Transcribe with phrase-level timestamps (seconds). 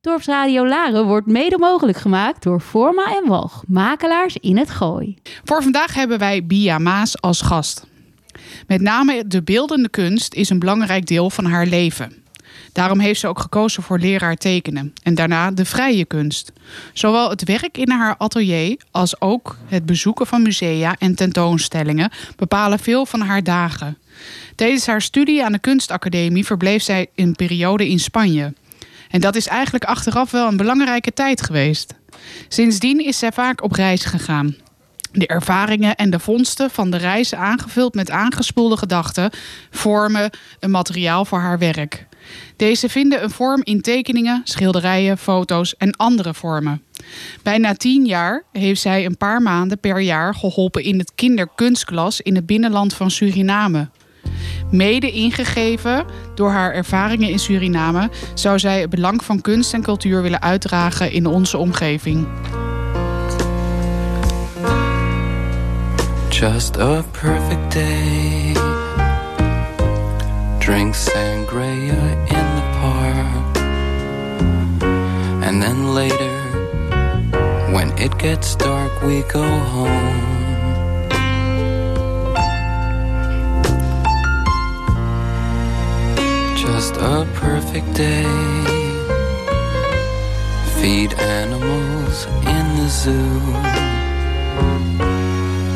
[0.00, 5.16] Dorpsradio Laren wordt mede mogelijk gemaakt door Forma en Walg, makelaars in het Gooi.
[5.44, 7.86] Voor vandaag hebben wij Bia Maas als gast.
[8.66, 12.22] Met name de beeldende kunst is een belangrijk deel van haar leven.
[12.72, 16.52] Daarom heeft ze ook gekozen voor leraar tekenen en daarna de vrije kunst.
[16.92, 22.78] Zowel het werk in haar atelier als ook het bezoeken van musea en tentoonstellingen bepalen
[22.78, 23.98] veel van haar dagen.
[24.54, 28.52] Tijdens haar studie aan de kunstacademie verbleef zij een periode in Spanje.
[29.08, 31.94] En dat is eigenlijk achteraf wel een belangrijke tijd geweest.
[32.48, 34.56] Sindsdien is zij vaak op reis gegaan.
[35.12, 39.30] De ervaringen en de vondsten van de reizen aangevuld met aangespoelde gedachten
[39.70, 40.30] vormen
[40.60, 42.06] een materiaal voor haar werk.
[42.56, 46.82] Deze vinden een vorm in tekeningen, schilderijen, foto's en andere vormen.
[47.42, 52.34] Bijna tien jaar heeft zij een paar maanden per jaar geholpen in het kinderkunstklas in
[52.34, 53.88] het binnenland van Suriname.
[54.70, 60.22] Mede ingegeven door haar ervaringen in Suriname zou zij het belang van kunst en cultuur
[60.22, 62.26] willen uitdragen in onze omgeving.
[66.28, 68.52] Just a perfect day.
[70.58, 73.56] Drink sangria in the park.
[75.42, 76.36] And then later,
[77.72, 80.27] when it gets dark, we go home.
[86.70, 88.24] Just a perfect day.
[90.76, 93.40] Feed animals in the zoo.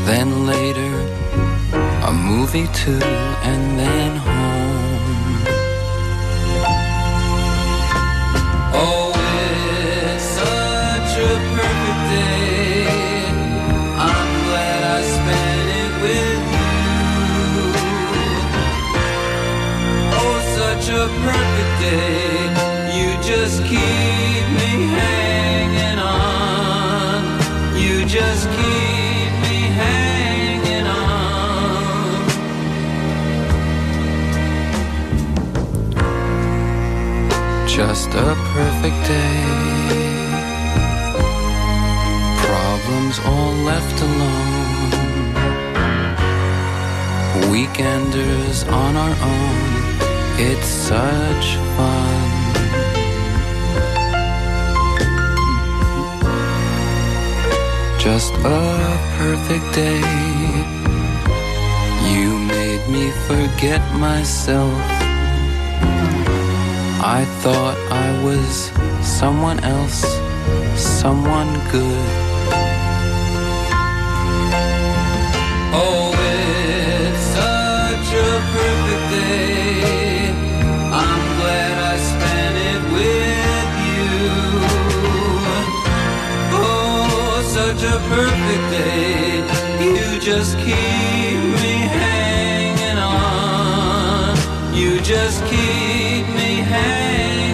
[0.09, 0.95] Then later,
[2.09, 3.01] a movie too,
[3.51, 4.31] and then
[38.15, 39.45] a perfect day.
[42.45, 44.91] Problems all left alone.
[47.51, 49.62] Weekenders on our own.
[50.39, 52.43] It's such fun.
[57.99, 60.01] Just a perfect day.
[62.12, 65.02] You made me forget myself.
[67.05, 68.71] I thought I was
[69.05, 70.05] someone else,
[70.81, 72.09] someone good.
[75.75, 80.31] Oh, it's such a perfect day.
[80.95, 84.15] I'm glad I spent it with you.
[86.55, 89.43] Oh, such a perfect day.
[89.83, 91.52] You just keep
[95.03, 97.52] just keep me hanging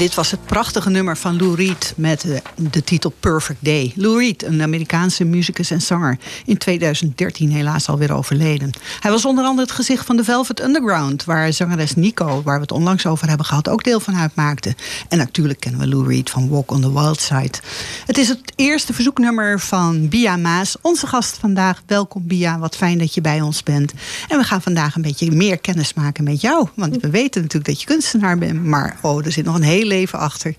[0.00, 3.92] dit was het prachtige nummer van Lou Reed met de, de titel Perfect Day.
[3.94, 8.70] Lou Reed, een Amerikaanse muzikus en zanger, in 2013 helaas alweer overleden.
[9.00, 12.60] Hij was onder andere het gezicht van de Velvet Underground, waar zangeres Nico, waar we
[12.60, 14.74] het onlangs over hebben gehad, ook deel van uitmaakte.
[15.08, 17.58] En natuurlijk kennen we Lou Reed van Walk on the Wild Side.
[18.06, 21.82] Het is het eerste verzoeknummer van Bia Maas, onze gast vandaag.
[21.86, 23.92] Welkom Bia, wat fijn dat je bij ons bent.
[24.28, 27.70] En we gaan vandaag een beetje meer kennis maken met jou, want we weten natuurlijk
[27.70, 30.54] dat je kunstenaar bent, maar oh, er zit nog een heel leven achter.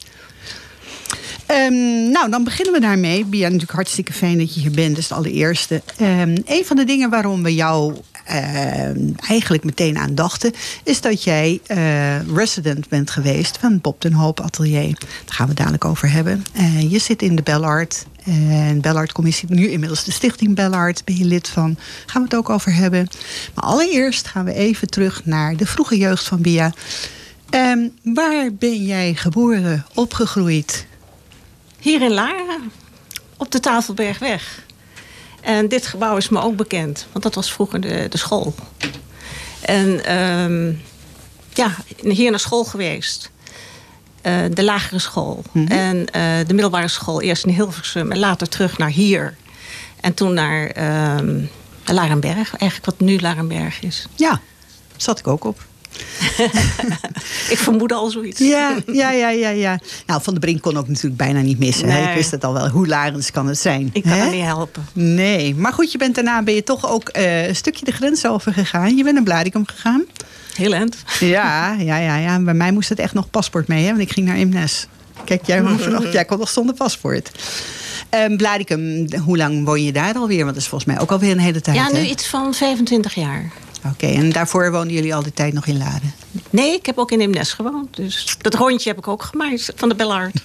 [1.46, 3.26] Ehm, nou, dan beginnen we daarmee.
[3.26, 4.90] Bia, natuurlijk hartstikke fijn dat je hier bent.
[4.90, 5.82] Dat is het allereerste.
[6.02, 7.96] Um, een van de dingen waarom we jou
[8.30, 10.54] uh, eigenlijk meteen aan dachten...
[10.84, 14.96] is dat jij uh, resident bent geweest van Bob den Hoop Atelier.
[15.00, 16.44] Daar gaan we dadelijk over hebben.
[16.58, 18.06] Uh, je zit in de Bellart.
[18.24, 21.78] En Bellart Commissie, nu inmiddels de Stichting Bellart, ben je lid van.
[22.06, 23.08] Gaan we het ook over hebben.
[23.54, 26.74] Maar allereerst gaan we even terug naar de vroege jeugd van Bia.
[27.56, 30.86] Um, waar ben jij geboren, opgegroeid?
[31.80, 32.72] Hier in Laren,
[33.38, 34.64] op de Tafelbergweg.
[35.42, 38.56] En dit gebouw is me ook bekend, want dat was vroeger de, de school.
[39.62, 40.82] En um,
[41.54, 43.32] ja, hier naar school geweest.
[44.24, 45.44] Uh, de lagere school.
[45.52, 45.78] Mm -hmm.
[45.78, 47.22] En uh, de middelbare school.
[47.22, 49.36] Eerst in Hilversum en later terug naar hier.
[50.02, 50.64] En toen naar
[51.18, 51.50] um,
[51.86, 54.06] Larenberg, eigenlijk wat nu Larenberg is.
[54.16, 54.42] Ja,
[54.98, 55.70] zat ik ook op.
[57.54, 58.40] ik vermoedde al zoiets.
[58.40, 59.80] Ja, ja, ja, ja, ja.
[60.06, 61.88] Nou, Van de Brink kon ook natuurlijk bijna niet missen.
[61.88, 62.08] Nee.
[62.08, 62.70] Ik wist het al wel.
[62.70, 63.90] Hoe larens kan het zijn?
[63.94, 64.88] Ik kan er niet helpen.
[64.94, 68.26] Nee, maar goed, je bent daarna ben je toch ook uh, een stukje de grens
[68.26, 68.98] over gegaan.
[68.98, 70.04] Je bent naar Blaricum gegaan.
[70.54, 70.96] Heel end.
[71.20, 72.40] Ja, ja, ja, ja.
[72.40, 73.90] Bij mij moest het echt nog paspoort mee, hè?
[73.90, 74.88] want ik ging naar Imnes.
[75.26, 75.64] Kijk, jij,
[76.12, 77.32] jij kon nog zonder paspoort.
[78.10, 80.44] Um, Blaricum, hoe lang woon je daar alweer?
[80.44, 81.76] Want dat is volgens mij ook alweer een hele tijd.
[81.76, 82.06] Ja, nu hè?
[82.06, 83.52] iets van 25 jaar.
[83.86, 86.14] Oké, okay, en daarvoor woonden jullie al die tijd nog in Laren?
[86.50, 87.96] Nee, ik heb ook in Imnes gewoond.
[87.96, 90.34] Dus dat rondje heb ik ook gemaakt van de Bellard.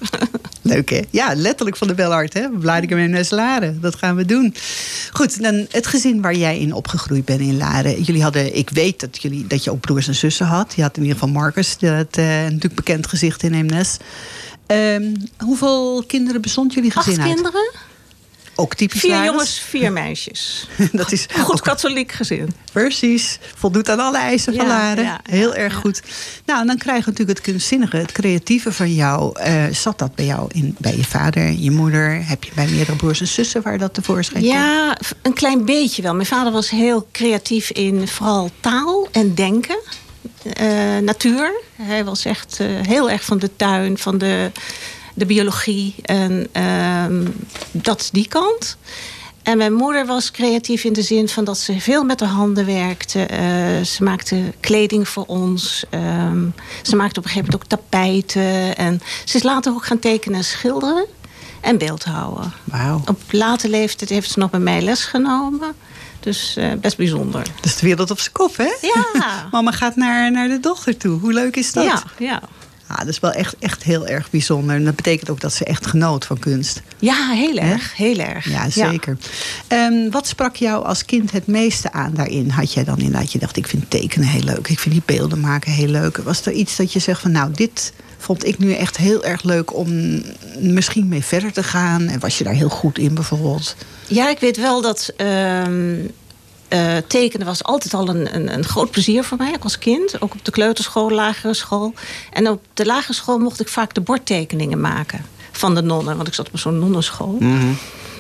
[0.62, 1.00] Leuk hè?
[1.11, 2.50] Ja, letterlijk van de Bellard hè?
[2.50, 3.81] Blaricum Imnes Laren.
[3.81, 4.55] Dat gaan we doen.
[5.12, 8.03] Goed, dan het gezin waar jij in opgegroeid bent in Laren.
[8.03, 10.73] Jullie hadden, ik weet dat, jullie, dat je ook broers en zussen had.
[10.77, 13.97] Je had in ieder geval Marcus, dat uh, natuurlijk bekend gezicht in Imnes.
[14.67, 17.35] Um, hoeveel kinderen bestond jullie gezin Acht uit?
[17.35, 17.71] kinderen.
[18.58, 20.69] Ook typisch Vier jongens, vier meisjes.
[20.93, 22.55] dat is Goed katholiek gezin.
[22.73, 23.38] Precies.
[23.55, 25.05] Voldoet aan alle eisen van Laren.
[25.05, 26.03] ja, Heel erg goed.
[26.47, 29.41] Nou, en dan krijg je natuurlijk het kunstzinnige, het creatieve van jou.
[29.41, 32.26] Eh, zat dat bij jou in, bij je vader, je moeder?
[32.26, 34.55] Heb je bij meerdere broers en zussen waar dat tevoorschijn komt?
[34.55, 36.14] Ja, een klein beetje wel.
[36.14, 39.79] Mijn vader was heel creatief in vooral taal en denken.
[40.52, 41.61] Eh, natuur.
[41.82, 44.50] Hij was echt eh, heel erg van de tuin, van de,
[45.16, 45.94] de biologie.
[46.02, 47.24] En ehm,
[47.70, 48.76] dat is die kant.
[49.42, 52.66] En mijn moeder was creatief in de zin van dat ze veel met haar handen
[52.66, 53.22] werkte.
[53.22, 55.84] Eh, ze maakte kleding voor ons.
[55.90, 56.44] Ehm,
[56.82, 58.76] ze maakte op een gegeven moment ook tapijten.
[58.76, 61.06] En ze is later ook gaan tekenen en schilderen.
[61.60, 62.52] En beeldhouden.
[62.64, 63.02] Wauw.
[63.06, 65.74] Op late leeftijd heeft ze nog bij mij les genomen.
[66.20, 67.42] Dus eh, best bijzonder.
[67.42, 68.74] Dat is de wereld op zijn kop, hè?
[68.80, 69.04] Ja.
[69.50, 71.20] Mama gaat naar, naar de dochter toe.
[71.20, 71.84] Hoe leuk is dat?
[71.84, 72.42] Ja, ja.
[72.87, 74.77] Ah, dat is wel echt, echt heel erg bijzonder.
[74.77, 76.83] En dat betekent ook dat ze echt genoot van kunst.
[76.99, 77.97] ja, heel erg.
[77.97, 78.49] Heel erg.
[78.50, 79.17] Ja, zeker.
[79.69, 82.50] Ehm, wat sprak jou als kind het meeste aan daarin?
[82.50, 84.69] Had jij dan inderdaad, je dacht, ik vind tekenen heel leuk.
[84.69, 86.17] Ik vind die beelden maken heel leuk.
[86.17, 89.43] Was er iets dat je zegt van, nou, dit vond ik nu echt heel erg
[89.43, 90.23] leuk om
[90.59, 92.09] misschien mee verder te gaan?
[92.09, 93.77] En was je daar heel goed in bijvoorbeeld?
[94.06, 95.94] Ja, ik weet wel dat ehm,
[96.68, 100.22] eh, tekenen was altijd al een, een, een groot plezier voor mij, als kind.
[100.22, 101.94] Ook op de kleuterschool, lagere school.
[102.32, 106.16] En op de lagere school mocht ik vaak de bordtekeningen maken van de nonnen.
[106.16, 107.38] Want ik zat op zo'n nonnenschool.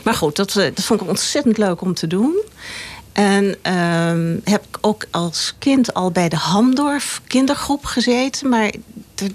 [0.04, 2.34] Maar goed, dat, eh, dat vond ik ontzettend leuk om te doen.
[3.12, 8.48] En ehm, heb ik ook als kind al bij de Hamdorf kindergroep gezeten.
[8.48, 8.72] Maar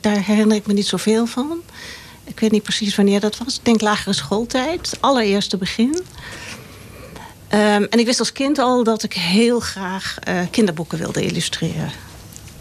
[0.01, 1.61] daar herinner ik me niet zoveel van.
[2.23, 3.55] Ik weet niet precies wanneer dat was.
[3.55, 4.97] Ik denk lagere schooltijd.
[4.99, 5.99] Allereerste begin.
[7.51, 11.91] Ehm, en ik wist als kind al dat ik heel graag eh, kinderboeken wilde illustreren.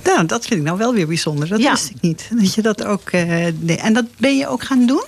[0.05, 1.49] Nou, dat vind ik nou wel weer bijzonder.
[1.49, 1.71] Dat Ja.
[1.71, 2.29] wist ik niet.
[2.39, 3.11] Dat je dat ook.
[3.11, 3.77] eh, nee.
[3.77, 5.05] En dat ben je ook gaan doen?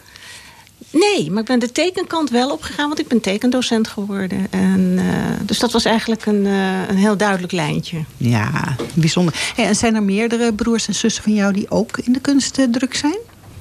[0.90, 4.46] Nee, maar ik ben de tekenkant wel opgegaan, want ik ben tekendocent geworden.
[4.50, 5.04] En, eh,
[5.46, 8.04] dus dat was eigenlijk een, een heel duidelijk lijntje.
[8.16, 9.34] Ja, bijzonder.
[9.56, 12.58] Hey, en zijn er meerdere broers en zussen van jou die ook in de kunst
[12.70, 13.18] druk zijn?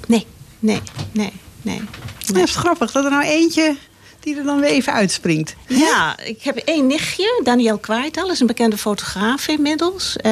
[0.07, 0.25] Nee,
[0.59, 1.81] nee, nee, nee.
[2.25, 3.75] Dat is grappig dat er nou eentje
[4.21, 5.55] die er dan weer even uitspringt.
[5.67, 10.15] Ja, ik heb één nichtje, Danielle Kwaaital, is een bekende fotograaf inmiddels.
[10.17, 10.31] Eh,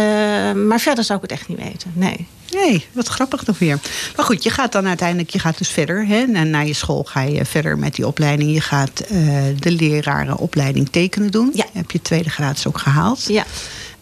[0.54, 2.28] maar verder zou ik het echt niet weten, nee.
[2.54, 3.80] Nee, wat grappig nog weer.
[4.16, 6.06] Maar goed, je gaat dan uiteindelijk je gaat dus verder.
[6.08, 6.26] Hè?
[6.26, 8.54] Na, na je school ga je verder met die opleiding.
[8.54, 9.18] Je gaat eh,
[9.60, 11.52] de lerarenopleiding tekenen doen.
[11.54, 11.66] Ja.
[11.74, 13.24] Heb je tweede graads ook gehaald.
[13.28, 13.46] Ja,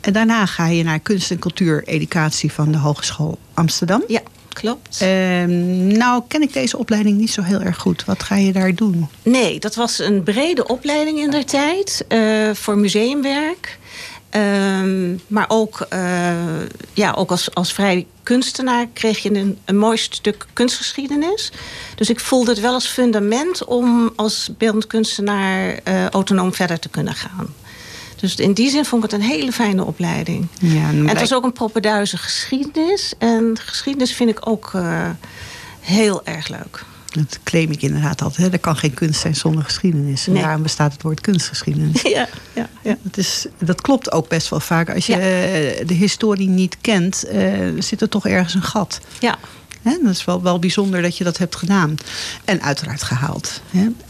[0.01, 4.03] En daarna ga je naar kunst- en cultuureducatie van de Hogeschool Amsterdam.
[4.07, 4.21] ja
[4.59, 5.01] klopt.
[5.01, 8.05] Ehm, nou, ken ik deze opleiding niet zo heel erg goed.
[8.05, 9.07] Wat ga je daar doen?
[9.23, 13.77] Nee, dat was een brede opleiding in der tijd eh, voor museumwerk.
[14.29, 16.31] Ehm, maar ook, eh,
[16.93, 21.51] ja, ook als, als vrij kunstenaar kreeg je een, een mooi stuk kunstgeschiedenis.
[21.95, 26.89] Dus ik voelde het wel als fundament om als beeldend kunstenaar eh, autonoom verder te
[26.89, 27.53] kunnen gaan.
[28.19, 30.47] Dus in die zin vond ik het een hele fijne opleiding.
[30.59, 33.13] Ja, en het was ook een proppenduize geschiedenis.
[33.17, 35.09] En geschiedenis vind ik ook eh,
[35.79, 36.83] heel erg leuk.
[37.11, 38.47] Dat claim ik inderdaad altijd.
[38.47, 38.53] Hè.
[38.53, 40.27] Er kan geen kunst zijn zonder geschiedenis.
[40.27, 40.41] En Nee.
[40.41, 42.01] daarom bestaat het woord kunstgeschiedenis.
[42.17, 42.97] Ja, ja, ja.
[43.01, 44.89] Dat, is, dat klopt ook best wel vaak.
[44.93, 45.19] Als je Ja.
[45.19, 47.43] eh, de historie niet kent, eh,
[47.79, 48.99] zit er toch ergens een gat.
[49.19, 49.37] ja.
[50.03, 51.95] Dat is wel, wel bijzonder dat je dat hebt gedaan.
[52.45, 53.61] En uiteraard gehaald.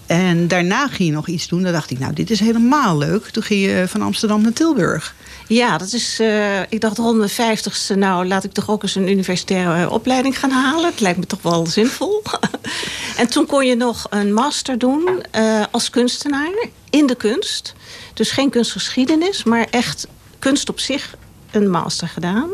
[0.06, 1.62] En daarna ging je nog iets doen.
[1.64, 3.26] Dan dacht ik, nou, dit is helemaal leuk.
[3.30, 5.16] Toen ging je van Amsterdam naar Tilburg.
[5.48, 6.20] Ja, dat is.
[6.20, 9.92] eh, ik dacht rond mijn vijftigste, nou laat ik toch ook eens een universitaire eh,
[9.92, 10.90] opleiding gaan halen.
[10.90, 12.22] Het lijkt me toch wel zinvol.
[13.18, 17.74] en toen kon je nog een master doen eh, als kunstenaar in de kunst.
[18.14, 20.08] Dus geen kunstgeschiedenis, maar echt
[20.40, 21.16] kunst op zich
[21.52, 22.50] een master gedaan.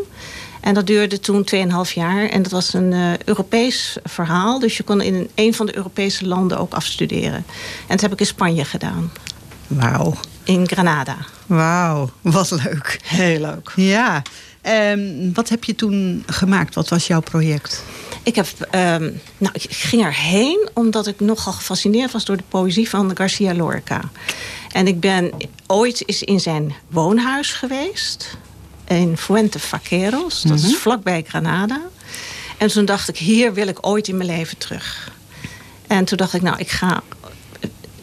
[0.63, 2.29] En dat duurde toen 2,5 jaar.
[2.29, 4.59] En dat was een eh, Europees verhaal.
[4.59, 7.33] Dus je kon in een van de Europese landen ook afstuderen.
[7.33, 9.11] En dat heb ik in Spanje gedaan.
[9.67, 10.13] Wauw.
[10.43, 11.17] In Granada.
[11.45, 12.99] Wauw, wat leuk.
[13.03, 13.71] Heel leuk.
[13.75, 14.21] Ja.
[14.61, 16.75] En wat heb je toen gemaakt?
[16.75, 17.83] Wat was jouw project?
[18.23, 22.89] Ik, heb, ehm, nou, ik ging erheen omdat ik nogal gefascineerd was door de poëzie
[22.89, 24.01] van Garcia Lorca.
[24.71, 25.31] En ik ben
[25.67, 28.37] ooit eens in zijn woonhuis geweest.
[28.87, 30.41] In Fuente Vaqueros.
[30.41, 31.81] Dat is vlakbij Granada.
[32.57, 35.11] En toen dacht ik, hier wil ik ooit in mijn leven terug.
[35.87, 37.01] En toen dacht ik, nou, ik ga...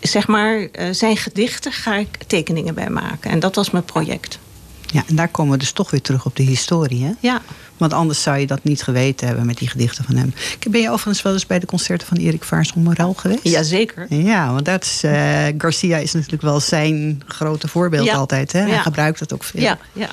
[0.01, 3.31] Zeg maar, eh, zijn gedichten ga ik tekeningen bij maken.
[3.31, 4.39] En dat was mijn project.
[4.87, 7.05] Ja, en daar komen we dus toch weer terug op de historie.
[7.05, 7.11] Hè?
[7.21, 7.43] Ja,
[7.77, 10.35] Want anders zou je dat niet geweten hebben met die gedichten van hem.
[10.71, 13.41] Ben je overigens wel eens bij de concerten van Erik Vaars Morel geweest?
[13.43, 14.15] jazeker.
[14.15, 18.15] Ja, want dat is, eh, Garcia is natuurlijk wel zijn grote voorbeeld Ja.
[18.17, 18.53] altijd.
[18.53, 18.61] Hè?
[18.61, 18.83] Hij Ja.
[18.83, 19.61] gebruikt dat ook veel.
[19.63, 20.09] Ja, ja.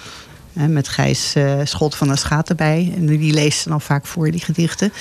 [0.67, 2.93] Met Gijs eh, Schot van der Schaat erbij.
[2.95, 4.93] En die leest dan vaak voor, die gedichten.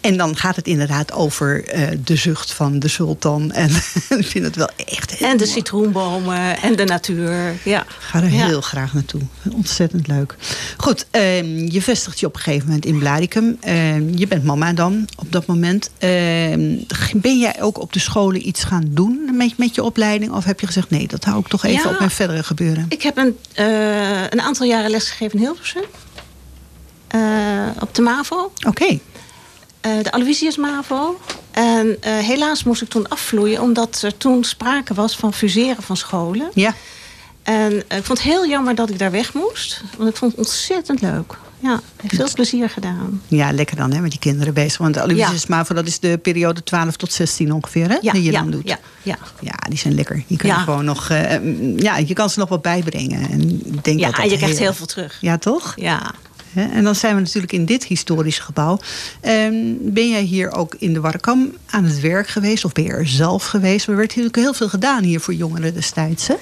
[0.00, 3.52] En dan gaat het inderdaad over eh, de zucht van de sultan.
[3.60, 3.70] En
[4.18, 5.56] ik vind het wel echt heel En de mooi.
[5.56, 7.54] citroenbomen en de natuur.
[7.64, 7.80] Ja.
[7.82, 8.46] Ik ga er Ja.
[8.46, 9.20] heel graag naartoe.
[9.52, 10.34] Ontzettend leuk.
[10.76, 13.56] Goed, ehm, je vestigt je op een gegeven moment in Blaricum.
[13.60, 15.90] Ehm, je bent mama dan op dat moment.
[15.98, 16.76] Ehm,
[17.14, 20.32] ben jij ook op de scholen iets gaan doen met, met je opleiding?
[20.32, 21.90] Of heb je gezegd, nee, dat hou ik toch even Ja.
[21.90, 22.86] op mijn verdere gebeuren?
[22.88, 25.84] Ik heb een, eh, een aantal jaren lesgegeven in Hilversum.
[27.08, 28.52] Eh, op de MAVO.
[28.66, 28.98] Oké,
[29.80, 31.20] eh, de Aloysius MAVO.
[31.50, 33.62] En eh, helaas moest ik toen afvloeien...
[33.62, 36.50] omdat er toen sprake was van fuseren van scholen.
[36.54, 36.74] ja.
[37.42, 39.82] En ik vond het heel jammer dat ik daar weg moest.
[39.96, 41.36] Want ik vond het ontzettend leuk.
[41.62, 43.22] Ja, heb veel plezier gedaan.
[43.28, 44.78] Ja, lekker dan, hè, met die kinderen bezig.
[44.78, 45.56] Want Aloysius Ja.
[45.56, 47.98] MAVO, dat is de periode 12 tot 16 ongeveer, hè?
[48.00, 48.68] Ja, die je ja, dan doet.
[48.68, 49.18] ja, ja.
[49.40, 50.22] Ja, die zijn lekker.
[50.26, 51.10] Die gewoon nog...
[51.10, 53.30] eh, mm, ja, je kan ze nog wat bijbrengen.
[53.30, 55.18] En ik denk Ja, dat dat en je krijgt heel veel terug.
[55.20, 55.72] Ja, toch?
[55.76, 56.14] Ja.
[56.54, 58.78] En dan zijn we natuurlijk in dit historische gebouw.
[59.20, 62.64] Ehm, ben jij hier ook in de Warkam aan het werk geweest?
[62.64, 63.86] Of ben je er zelf geweest?
[63.88, 66.26] Er werd natuurlijk heel veel gedaan hier voor jongeren destijds.
[66.26, 66.34] Hè?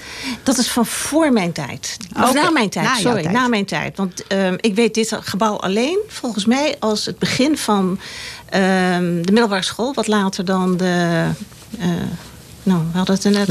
[0.43, 1.97] Dat is van voor mijn tijd.
[2.23, 3.23] Of na mijn tijd, na sorry.
[3.23, 3.35] tijd.
[3.35, 3.97] Na mijn tijd.
[3.97, 7.99] Want ehm, ik weet dit gebouw alleen, volgens mij, als het begin van
[8.49, 9.95] ehm, de middelbare school.
[9.95, 11.25] Wat later dan de...
[11.79, 11.89] eh,
[12.69, 13.49] nou, we hadden het er net.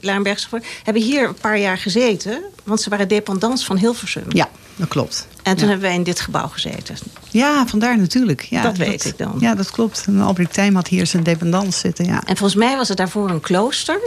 [0.00, 0.48] Larenberg.
[0.82, 2.42] Hebben hier een paar jaar gezeten.
[2.64, 4.24] Want ze waren dependants van Hilversum.
[4.28, 5.26] Ja, dat klopt.
[5.42, 5.70] En toen ja.
[5.70, 6.96] hebben wij in dit gebouw gezeten.
[7.30, 8.40] Ja, vandaar natuurlijk.
[8.40, 9.36] Ja, Dat weet ik dan.
[9.38, 10.04] Ja, dat klopt.
[10.06, 12.04] En Albrecht Tijm had hier zijn dependance zitten.
[12.04, 14.00] Ja, En volgens mij was het daarvoor een klooster.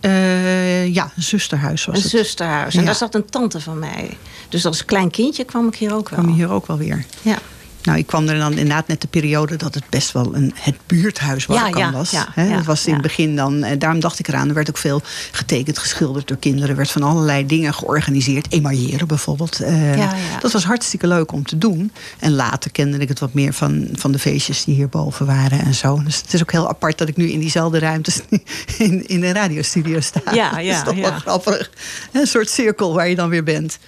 [0.00, 2.10] Eh, ja een zusterhuis was Een het.
[2.10, 2.74] zusterhuis.
[2.74, 2.86] En Ja.
[2.86, 4.16] daar zat een tante van mij.
[4.48, 6.18] Dus als klein kindje kwam ik hier ook wel.
[6.18, 7.04] kwam je hier ook wel weer.
[7.22, 7.38] Ja.
[7.86, 10.74] Nou, ik kwam er dan inderdaad net de periode dat het best wel een, het
[10.86, 12.10] buurthuis Ja, Warkam ja, was.
[12.10, 12.92] ja, ja, dat was in ja.
[12.92, 16.36] het begin dan, eh, daarom dacht ik eraan, er werd ook veel getekend, geschilderd door
[16.36, 16.68] kinderen.
[16.68, 18.52] Er werd van allerlei dingen georganiseerd.
[18.52, 19.56] Emailleren bijvoorbeeld.
[19.56, 20.14] Ja, ja.
[20.40, 21.92] Dat was hartstikke leuk om te doen.
[22.18, 25.74] En later kende ik het wat meer van, van de feestjes die hierboven waren en
[25.74, 26.02] zo.
[26.04, 28.20] Dus het is ook heel apart dat ik nu in diezelfde ruimtes
[28.78, 30.20] in, in een radiostudio sta.
[30.32, 31.18] Ja, dat is ja, toch wel ja.
[31.18, 31.70] grappig.
[32.12, 33.78] Een soort cirkel waar je dan weer bent.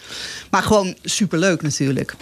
[0.51, 2.17] Maar gewoon superleuk natuurlijk.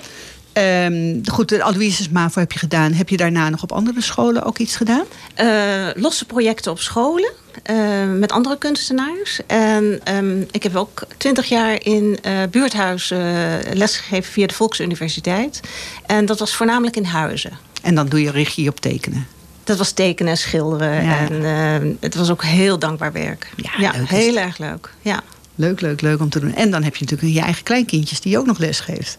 [0.57, 2.93] Ehm, goed, de Aloysius MAVO heb je gedaan.
[2.93, 5.05] Heb je daarna nog op andere scholen ook iets gedaan?
[5.35, 5.47] Eh,
[5.95, 7.33] losse projecten op scholen
[7.63, 7.77] eh,
[8.19, 9.41] met andere kunstenaars.
[9.47, 13.13] En ehm, ik heb ook twintig jaar in eh buurthuis
[13.73, 15.61] lesgegeven via de Volksuniversiteit.
[16.07, 17.59] En dat was voornamelijk in huizen.
[17.83, 19.27] En dan doe je regie op tekenen.
[19.65, 21.05] Dat was tekenen en schilderen.
[21.05, 21.19] Ja.
[21.19, 23.51] En eh, het was ook heel dankbaar werk.
[23.79, 24.91] Ja, is heel erg leuk.
[25.01, 25.23] Ja.
[25.55, 26.55] Leuk, leuk, leuk om te doen.
[26.55, 29.17] En dan heb je natuurlijk je eigen kleinkindjes die je ook nog les geeft.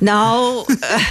[0.00, 1.02] Nou, eh,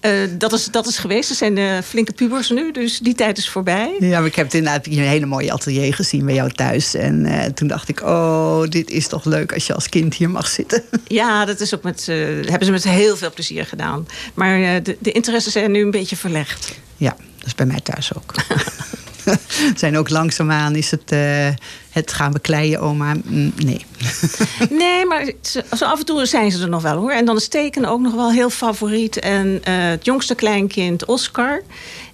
[0.22, 1.28] eh, dat, is, dat is geweest.
[1.28, 3.96] Ze zijn eh, flinke pubers nu, dus die tijd is voorbij.
[4.00, 6.94] Ja, maar ik heb het inderdaad een hele mooie atelier gezien bij jou thuis.
[6.94, 10.48] En toen dacht ik, oh, dit is toch leuk als je als kind hier mag
[10.48, 10.82] zitten.
[11.08, 14.08] Ja, dat is ook met, hebben ze met heel veel plezier gedaan.
[14.34, 16.72] Maar de, de interesses zijn nu een beetje verlegd.
[16.96, 18.34] Ja, dat is bij mij thuis ook.
[19.76, 21.48] zijn ook langzaamaan is het, uh,
[21.90, 23.14] het gaan bekleien, oma.
[23.24, 23.86] Mm, nee.
[24.70, 25.32] nee, maar
[25.76, 27.10] zo af en toe zijn ze er nog wel hoor.
[27.10, 29.18] En dan is tekenen ook nog wel heel favoriet.
[29.18, 31.62] En uh, het jongste kleinkind, Oscar,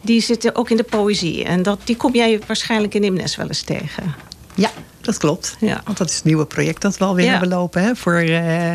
[0.00, 1.45] die zit ook in de poëzie.
[1.45, 4.14] En dat, die kom jij waarschijnlijk in Imnes wel eens tegen.
[4.54, 5.57] Ja, dat klopt.
[5.61, 5.81] Ja.
[5.85, 7.31] Want dat is het nieuwe project dat we alweer ja.
[7.31, 8.23] hebben lopen hè, voor...
[8.23, 8.73] Uh,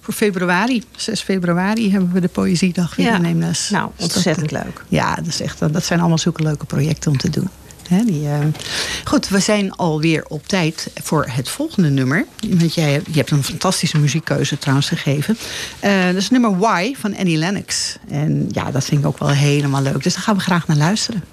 [0.00, 3.14] voor februari, 6 februari, hebben we de Poëziedag weer ja.
[3.14, 3.70] in Eemnes.
[3.70, 4.84] Nou, ontzettend leuk.
[4.88, 7.48] Ja, dat, is echt, dat zijn allemaal zulke leuke projecten om te doen.
[7.98, 8.38] Die, uh...
[9.04, 12.26] Goed, we zijn alweer op tijd voor het volgende nummer.
[12.48, 15.36] Want jij je hebt een fantastische muziekkeuze trouwens gegeven.
[15.84, 17.96] Uh, dat is nummer Y van Annie Lennox.
[18.08, 20.02] En ja, dat vind ik ook wel helemaal leuk.
[20.02, 21.24] Dus daar gaan we graag naar luisteren.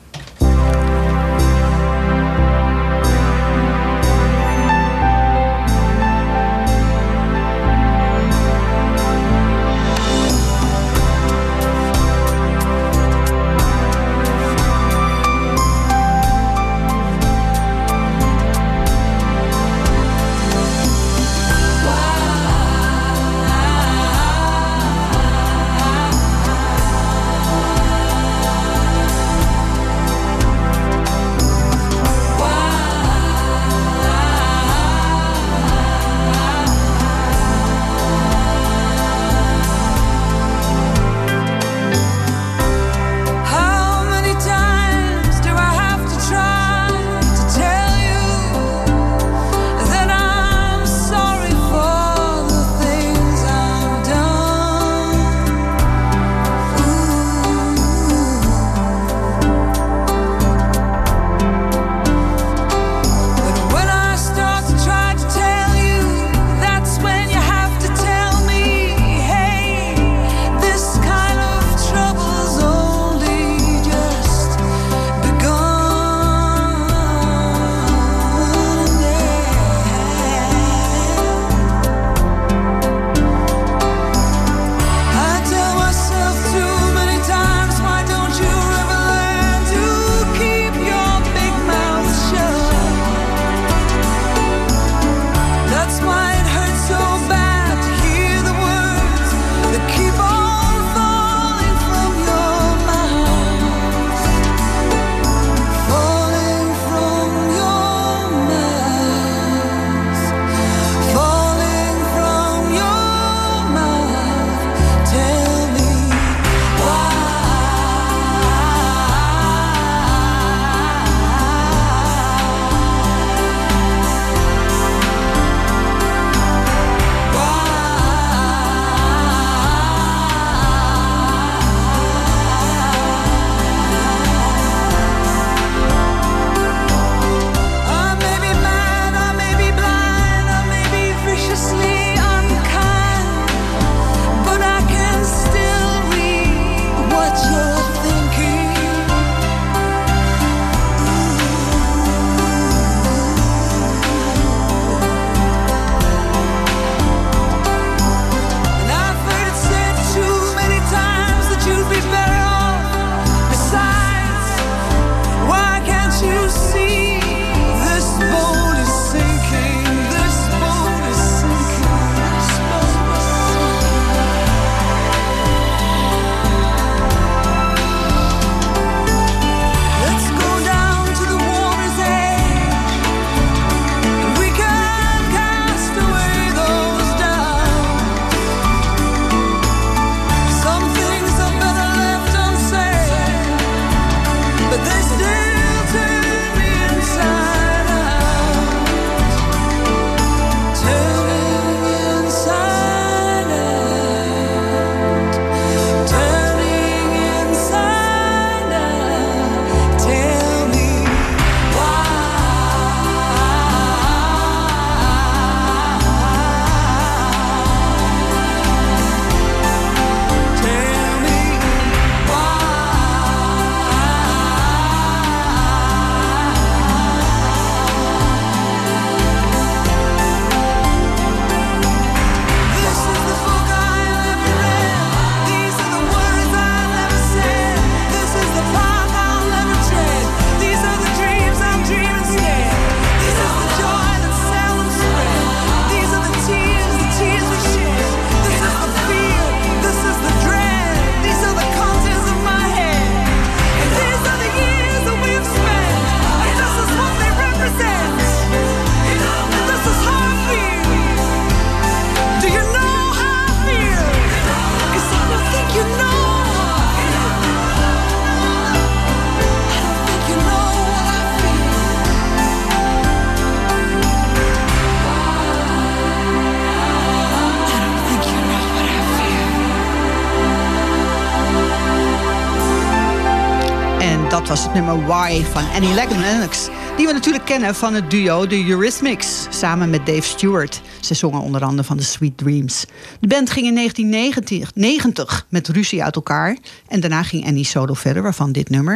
[284.67, 286.67] Het nummer Why van Annie Lennox.
[286.97, 289.45] Die we natuurlijk kennen van het duo The Eurythmics.
[289.49, 290.81] Samen met Dave Stewart.
[291.01, 292.85] Ze zongen onder andere van The Sweet Dreams.
[293.19, 296.57] De band ging in 1990 met ruzie uit elkaar.
[296.87, 298.93] En daarna ging Annie solo verder, waarvan dit nummer.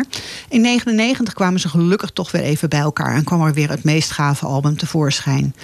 [0.50, 3.16] In 1999 kwamen ze gelukkig toch weer even bij elkaar.
[3.16, 5.56] En kwam er weer het meest gave album tevoorschijn.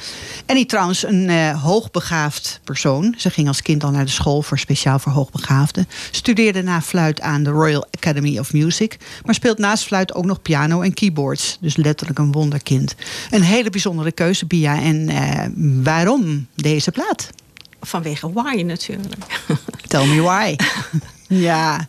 [0.45, 3.13] Annie trouwens een uh, hoogbegaafd persoon.
[3.17, 5.88] Ze ging als kind al naar de school voor speciaal voor hoogbegaafden.
[6.12, 8.97] Studeerde na fluit aan de Royal Academy of Music.
[9.26, 11.58] Maar speelt naast fluit ook nog piano en keyboards.
[11.62, 12.96] Dus letterlijk een wonderkind.
[13.30, 14.82] Een hele bijzondere keuze, Bia.
[14.82, 17.30] En uh, waarom deze plaat?
[17.82, 19.42] Vanwege Why natuurlijk.
[19.88, 20.56] Tell me why.
[21.48, 21.88] ja.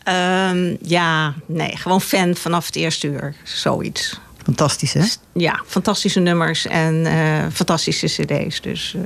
[0.51, 3.35] Um, ja, nee, gewoon fan vanaf het eerste uur.
[3.45, 4.21] Zoiets.
[4.49, 5.05] Fantastisch, hè?
[5.33, 8.61] Ja, fantastische nummers en uh, fantastische cd's.
[8.61, 9.03] Dus, uh...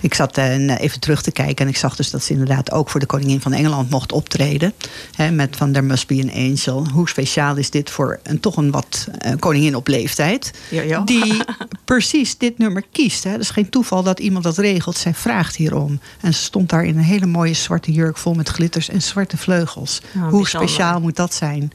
[0.00, 2.90] Ik zat uh, even terug te kijken en ik zag dus dat ze inderdaad ook
[2.90, 4.72] voor de koningin van Engeland mocht optreden.
[5.14, 6.86] Hè, met van There Must Be an Angel.
[6.92, 10.52] Hoe speciaal is dit voor een, toch een wat koningin op leeftijd.
[10.70, 11.00] Ja, ja.
[11.00, 11.42] Die
[11.84, 13.24] precies dit nummer kiest.
[13.24, 14.96] Het is geen toeval dat iemand dat regelt.
[14.96, 16.00] Zij vraagt hierom.
[16.20, 19.36] En ze stond daar in een hele mooie zwarte jurk vol met glitters en zwarte
[19.36, 20.00] vleugels.
[20.02, 20.68] Oh, Hoe bijzonder.
[20.68, 21.72] speciaal moet dat zijn?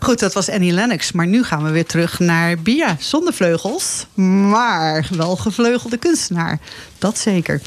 [0.00, 1.12] Goed, dat was Annie Lennox.
[1.12, 2.96] Maar nu gaan we weer terug naar Bia.
[3.00, 4.06] Zonder vleugels,
[4.50, 6.60] maar wel gevleugelde kunstenaar.
[6.98, 7.60] Dat zeker.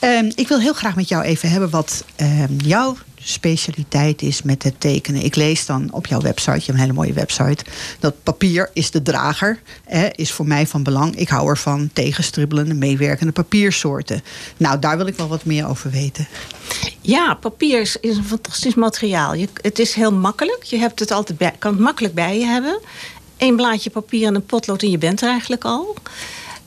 [0.00, 2.96] Um, ik wil heel graag met jou even hebben wat um, jouw
[3.28, 5.22] specialiteit is met het tekenen.
[5.22, 7.64] Ik lees dan op jouw website, je hebt een hele mooie website,
[7.98, 11.16] dat papier is de drager, hè, is voor mij van belang.
[11.16, 14.22] Ik hou ervan tegenstribbelende, meewerkende papiersoorten.
[14.56, 16.28] Nou, daar wil ik wel wat meer over weten.
[17.00, 19.34] Ja, papier is, is een fantastisch materiaal.
[19.34, 20.62] Je, het is heel makkelijk.
[20.62, 22.80] Je hebt het altijd bij, kan het makkelijk bij je hebben.
[23.38, 25.96] Eén blaadje papier en een potlood en je bent er eigenlijk al.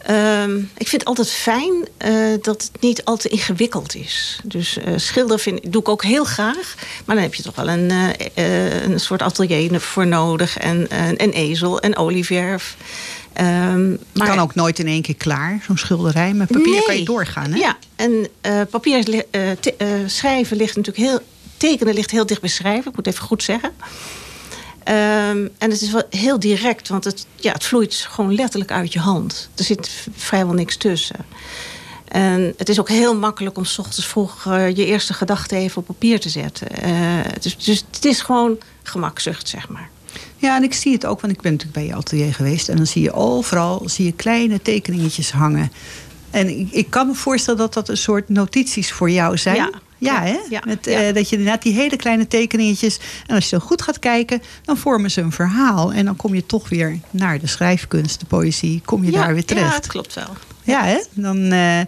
[0.09, 4.39] Um, ik vind het altijd fijn uh, dat het niet al te ingewikkeld is.
[4.43, 6.75] Dus uh, schilderen vind, doe ik ook heel graag.
[7.05, 10.57] Maar dan heb je toch wel een, uh, een soort atelier voor nodig.
[10.57, 12.75] En een ezel en olieverf.
[13.41, 14.27] Um, maar...
[14.27, 16.33] kan ook nooit in één keer klaar, zo'n schilderij.
[16.33, 16.83] Met papier nee.
[16.83, 17.57] kan je doorgaan, hè?
[17.57, 18.27] Ja, en
[18.69, 19.25] papier
[20.05, 21.19] schrijven ligt natuurlijk heel...
[21.57, 23.71] Tekenen ligt heel dicht bij schrijven, ik moet even goed zeggen.
[24.89, 28.93] Um, en het is wel heel direct, want het, ja, het vloeit gewoon letterlijk uit
[28.93, 29.49] je hand.
[29.55, 31.25] Er zit vrijwel niks tussen.
[32.07, 35.77] En het is ook heel makkelijk om s ochtends vroeg uh, je eerste gedachten even
[35.77, 36.67] op papier te zetten.
[36.85, 39.89] Uh, dus, dus het is gewoon gemakzucht, zeg maar.
[40.37, 42.69] Ja, en ik zie het ook, want ik ben natuurlijk bij je atelier geweest.
[42.69, 45.71] En dan zie je overal zie je kleine tekeningetjes hangen.
[46.29, 49.55] En ik, ik kan me voorstellen dat dat een soort notities voor jou zijn.
[49.55, 49.71] Ja.
[49.99, 50.37] Ja, hè?
[50.49, 51.07] Ja, Met, ja.
[51.07, 52.99] uh, dat je inderdaad die hele kleine tekeningetjes...
[53.27, 55.93] en als je dan goed gaat kijken, dan vormen ze een verhaal.
[55.93, 58.81] En dan kom je toch weer naar de schrijfkunst, de poëzie...
[58.85, 59.65] kom je ja, daar weer terecht.
[59.65, 60.29] Ja, dat klopt wel.
[60.63, 61.03] Ja, hè?
[61.13, 61.79] Dan, uh,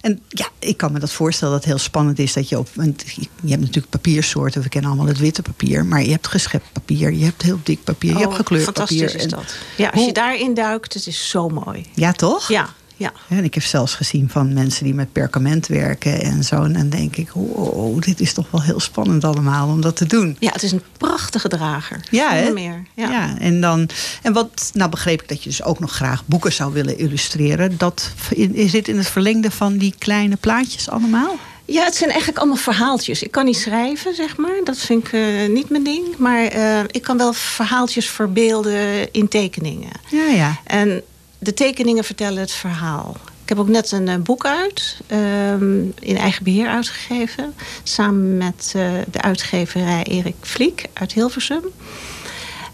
[0.00, 2.32] en ja, ik kan me dat voorstellen dat het heel spannend is...
[2.32, 2.68] dat je op...
[2.74, 3.04] Want
[3.40, 5.86] je hebt natuurlijk papiersoorten, we kennen allemaal het witte papier...
[5.86, 8.10] maar je hebt geschept papier, je hebt heel dik papier...
[8.10, 9.16] je oh, hebt gekleurd fantastisch papier.
[9.16, 9.56] is en- dat.
[9.76, 11.86] Ja, als je daarin duikt, het is zo mooi.
[11.94, 12.48] Ja, toch?
[12.48, 13.12] Ja, ja.
[13.28, 16.62] En ik heb zelfs gezien van mensen die met perkament werken en zo.
[16.62, 20.06] En dan denk ik, wow, dit is toch wel heel spannend allemaal om dat te
[20.06, 20.36] doen.
[20.40, 22.00] ja, het is een prachtige drager.
[22.10, 22.50] Ja, hè?
[22.50, 22.82] meer.
[22.94, 23.10] Ja.
[23.10, 23.38] Ja.
[23.38, 23.88] en dan.
[24.22, 27.78] En wat, nou begreep ik dat je dus ook nog graag boeken zou willen illustreren.
[27.78, 31.36] Dat in- zit in het verlengde van die kleine plaatjes allemaal.
[31.64, 33.22] Ja, het zijn eigenlijk allemaal verhaaltjes.
[33.22, 34.60] Ik kan niet schrijven, zeg maar.
[34.64, 36.16] Dat vind ik eh, niet mijn ding.
[36.16, 39.90] Maar eh, ik kan wel verhaaltjes verbeelden in tekeningen.
[40.10, 40.56] Ja, ja.
[40.64, 41.02] En
[41.38, 43.16] de tekeningen vertellen het verhaal.
[43.42, 47.54] Ik heb ook net een eh, boek uit, ehm, in eigen beheer uitgegeven.
[47.82, 51.62] Samen met eh, de uitgeverij Erik Vliek uit Hilversum.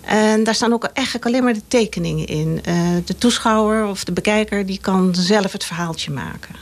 [0.00, 2.60] En daar staan ook eigenlijk alleen maar de tekeningen in.
[2.64, 2.74] Eh,
[3.04, 6.54] de toeschouwer of de bekijker die kan zelf het verhaaltje maken.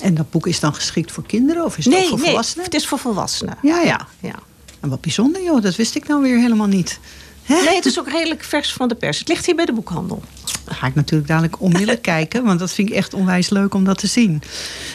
[0.00, 2.64] En dat boek is dan geschikt voor kinderen of is het Nee, voor nee, volwassenen?
[2.64, 3.58] het is voor volwassenen.
[3.62, 4.06] Ja, ja.
[4.20, 4.34] ja.
[4.80, 6.98] En wat bijzonder, joh, dat wist ik nou weer helemaal niet.
[7.42, 7.54] Hè?
[7.64, 9.18] Nee, het is ook redelijk vers van de pers.
[9.18, 10.22] Het ligt hier bij de boekhandel.
[10.64, 13.84] Dan ga ik natuurlijk dadelijk onmiddellijk kijken, want dat vind ik echt onwijs leuk om
[13.84, 14.42] dat te zien.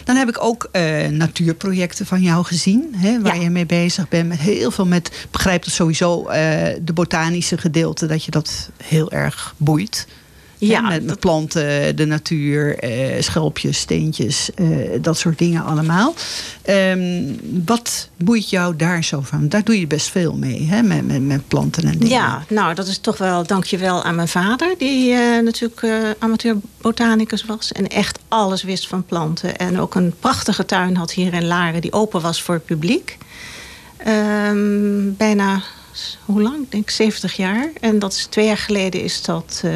[0.04, 3.42] Dan heb ik ook eh, natuurprojecten van jou gezien, hè, waar Ja.
[3.42, 4.28] je mee bezig bent.
[4.28, 6.40] Met heel veel met, begrijp dat sowieso eh,
[6.82, 10.08] de botanische gedeelte, dat je dat heel erg boeit.
[10.58, 14.68] Ja, Hè, met, planten, de natuur, eh, schelpjes, steentjes, eh,
[15.02, 16.14] dat soort dingen allemaal.
[16.62, 17.24] Ehm,
[17.66, 19.50] wat boeit jou daar zo van?
[19.50, 20.82] Daar doe je best veel mee, hè?
[20.82, 22.08] Met, met, met planten en dingen.
[22.08, 27.46] Ja, nou, dat is toch wel dankjewel aan mijn vader, die eh, natuurlijk eh amateur-botanicus
[27.46, 29.58] was en echt alles wist van planten.
[29.58, 33.18] En ook een prachtige tuin had hier in Laren, die open was voor het publiek.
[33.98, 35.62] Ehm, bijna,
[36.26, 36.64] hoe lang?
[36.64, 37.70] Ik denk 70 jaar.
[37.82, 39.72] En dat is twee jaar geleden is dat eh,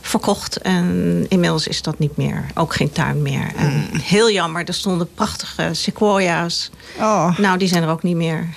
[0.00, 0.56] verkocht.
[0.56, 2.44] En inmiddels is dat niet meer.
[2.54, 3.52] Ook geen tuin meer.
[3.56, 6.70] En heel jammer, er stonden prachtige sequoia's.
[6.98, 8.48] Oh, Nou, die zijn er ook niet meer.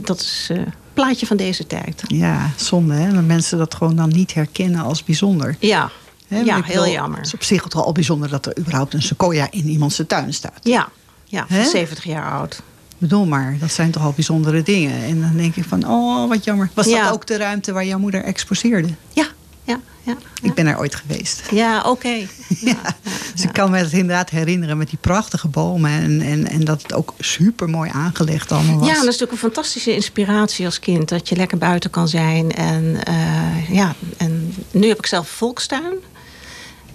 [0.00, 0.60] dat is uh,
[0.94, 2.02] plaatje van deze tijd.
[2.06, 5.56] Ja, zonde hè, dat mensen dat gewoon dan niet herkennen als bijzonder.
[5.58, 5.90] Ja,
[6.28, 7.16] ja heel jammer.
[7.18, 10.34] Het is op zich toch al bijzonder dat er überhaupt een sequoia in iemands tuin
[10.34, 10.58] staat.
[10.62, 10.88] Ja,
[11.24, 11.64] ja van Hè?
[11.64, 12.54] 70 jaar oud.
[12.88, 15.02] Ik bedoel maar, dat zijn toch al bijzondere dingen.
[15.04, 16.70] En dan denk ik van, oh wat jammer.
[16.74, 17.04] Was Ja.
[17.04, 18.88] dat ook de ruimte waar jouw moeder exposeerde?
[19.12, 19.26] Ja,
[19.70, 20.16] ja, ja.
[20.42, 21.42] Ik ben er ooit geweest.
[21.50, 22.08] Ja, oké.
[22.60, 22.96] Ja.
[23.32, 25.90] Dus ik kan me het inderdaad herinneren met die prachtige bomen.
[25.90, 28.86] En, en, en dat het ook super mooi aangelegd allemaal was.
[28.86, 31.08] Ja, dat is natuurlijk een fantastische inspiratie als kind.
[31.08, 32.52] Dat je lekker buiten kan zijn.
[32.52, 35.94] En, eh, ja, en nu heb ik zelf volkstuin.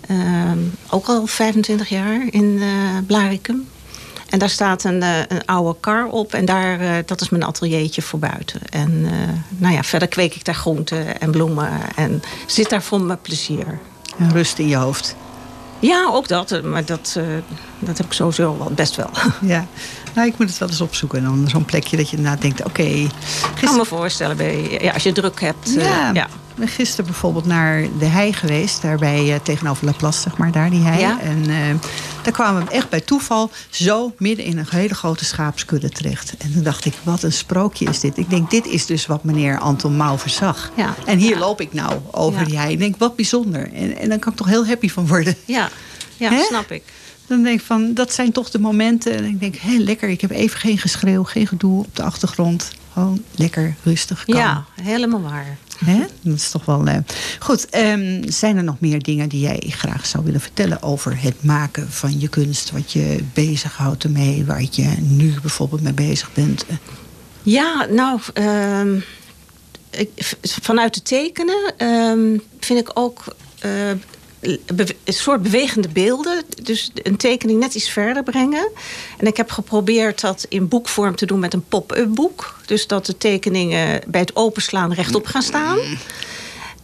[0.07, 0.57] Ehm,
[0.89, 3.67] ook al 25 jaar in eh Blaricum.
[4.36, 6.34] En daar staat een, eh, een oude kar op.
[6.34, 8.62] En daar, eh, dat is mijn ateliertje voor buiten.
[8.69, 9.12] En eh,
[9.58, 11.69] nou ja, verder kweek ik daar groenten en bloemen.
[11.95, 13.80] En zit daar voor mijn plezier.
[14.17, 15.15] En rust in je hoofd.
[15.80, 16.63] Ja, ook dat.
[16.63, 17.19] Maar dat,
[17.80, 19.10] dat heb ik sowieso wel best wel.
[19.41, 19.65] Ja.
[20.13, 21.24] Nou, ik moet het wel eens opzoeken.
[21.24, 22.82] Dan zo'n plekje dat je inderdaad denkt, oké.
[22.82, 23.12] Ik
[23.62, 25.74] kan me voorstellen, bij, ja, als je druk hebt.
[25.74, 28.82] Ja, ben gisteren bijvoorbeeld naar de hei geweest.
[28.82, 31.00] Daar bij, eh, tegenover La Place, zeg maar, daar die hei.
[31.00, 31.19] Ja.
[31.21, 31.45] En
[32.25, 36.38] daar kwamen we echt bij toeval zo midden in een hele grote schaapskudde terecht.
[36.38, 38.17] En toen dacht ik, wat een sprookje is dit.
[38.17, 40.71] Ik denk, dit is dus wat meneer Anton Mauver zag.
[40.75, 40.95] Ja.
[41.05, 41.39] En hier Ja.
[41.39, 42.45] loop ik nou over Ja.
[42.45, 42.71] die hei.
[42.71, 43.73] Ik denk, wat bijzonder.
[43.73, 45.35] En, en dan kan ik toch heel happy van worden.
[45.45, 45.69] Ja,
[46.17, 46.83] ja snap ik.
[47.27, 49.15] Dan denk ik van, dat zijn toch de momenten.
[49.17, 50.09] En ik denk, hé, lekker.
[50.09, 52.71] Ik heb even geen geschreeuw, geen gedoe op de achtergrond.
[52.93, 54.38] Gewoon lekker, rustig, kalm.
[54.38, 55.57] Ja, helemaal waar.
[56.21, 56.85] Dat is toch wel.
[56.88, 56.97] eh,
[57.39, 61.43] Goed, ehm, zijn er nog meer dingen die jij graag zou willen vertellen over het
[61.43, 62.71] maken van je kunst?
[62.71, 66.65] Wat je bezighoudt ermee, waar je nu bijvoorbeeld mee bezig bent?
[67.43, 68.99] Ja, nou, ehm,
[70.41, 73.23] vanuit het tekenen ehm, vind ik ook
[73.59, 73.71] eh,
[74.45, 76.43] een soort bewegende beelden.
[76.63, 78.69] Dus een tekening net iets verder brengen.
[79.17, 82.60] En ik heb geprobeerd dat in boekvorm te doen met een pop-up boek.
[82.65, 85.79] Dus dat de tekeningen bij het openslaan rechtop gaan staan.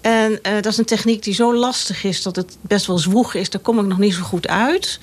[0.02, 3.34] En eh, dat is een techniek die zo lastig is dat het best wel zwoeg
[3.34, 3.50] is.
[3.50, 5.00] Daar kom ik nog niet zo goed uit.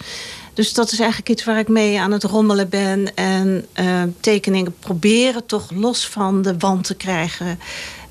[0.55, 3.15] Dus dat is eigenlijk iets waar ik mee aan het rommelen ben.
[3.15, 7.59] En eh, tekeningen proberen toch los van de wand te krijgen.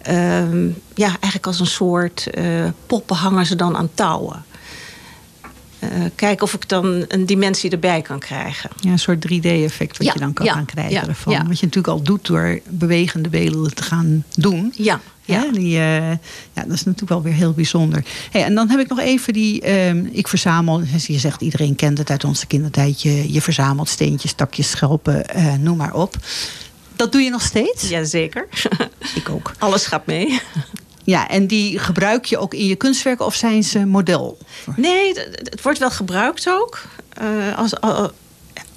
[0.07, 2.43] Ehm, ja, eigenlijk als een soort eh,
[2.85, 4.45] poppen hangen ze dan aan touwen.
[5.79, 8.69] Eh, kijken of ik dan een dimensie erbij kan krijgen.
[8.79, 11.33] Ja, een soort 3D-effect wat Ja, je dan kan ja, gaan krijgen ja, ervan.
[11.47, 14.73] Wat je natuurlijk al doet door bewegende beelden te gaan doen.
[14.75, 15.51] Ja, ja.
[15.51, 16.09] Die, eh,
[16.53, 18.03] ja, dat is natuurlijk wel weer heel bijzonder.
[18.31, 19.61] Hey, en dan heb ik nog even die.
[19.61, 20.81] ehm, ik verzamel.
[21.07, 23.01] Je zegt iedereen kent het uit onze kindertijd.
[23.01, 25.25] Je, je verzamelt steentjes, takjes, schelpen,
[25.59, 26.15] noem maar op.
[26.97, 27.89] Dat doe je nog steeds?
[27.89, 28.47] Jazeker.
[29.15, 29.51] Ik ook.
[29.60, 30.41] Alles gaat mee.
[31.03, 34.38] Ja, en die gebruik je ook in je kunstwerken of zijn ze model?
[34.75, 36.81] Nee, het wordt wel gebruikt ook.
[37.13, 38.12] Eh, als, al-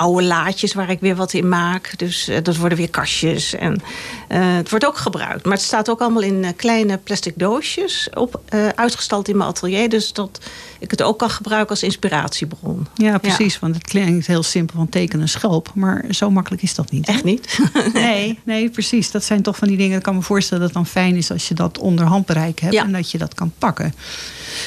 [0.00, 1.92] oude laadjes waar ik weer wat in maak.
[1.96, 3.54] Dus eh, dat worden weer kastjes.
[3.54, 3.82] En,
[4.28, 5.44] eh, het wordt ook gebruikt.
[5.44, 8.08] Maar het staat ook allemaal in eh, kleine plastic doosjes.
[8.14, 8.40] Op,
[8.74, 9.88] uitgestald in mijn atelier.
[9.88, 10.40] Dus dat
[10.78, 12.86] ik het ook kan gebruiken als inspiratiebron.
[12.94, 13.58] Ja, precies.
[13.58, 15.70] Want het klinkt heel simpel van tekenen een schelp.
[15.74, 17.06] Maar zo makkelijk is dat niet.
[17.06, 17.12] hè?
[17.12, 17.58] Echt niet?
[17.92, 19.10] Nee, nee, precies.
[19.10, 19.96] Dat zijn toch van die dingen.
[19.96, 22.74] Ik kan me voorstellen dat het dan fijn is als je dat onder handbereik hebt
[22.74, 22.82] Ja.
[22.84, 23.94] en dat je dat kan pakken.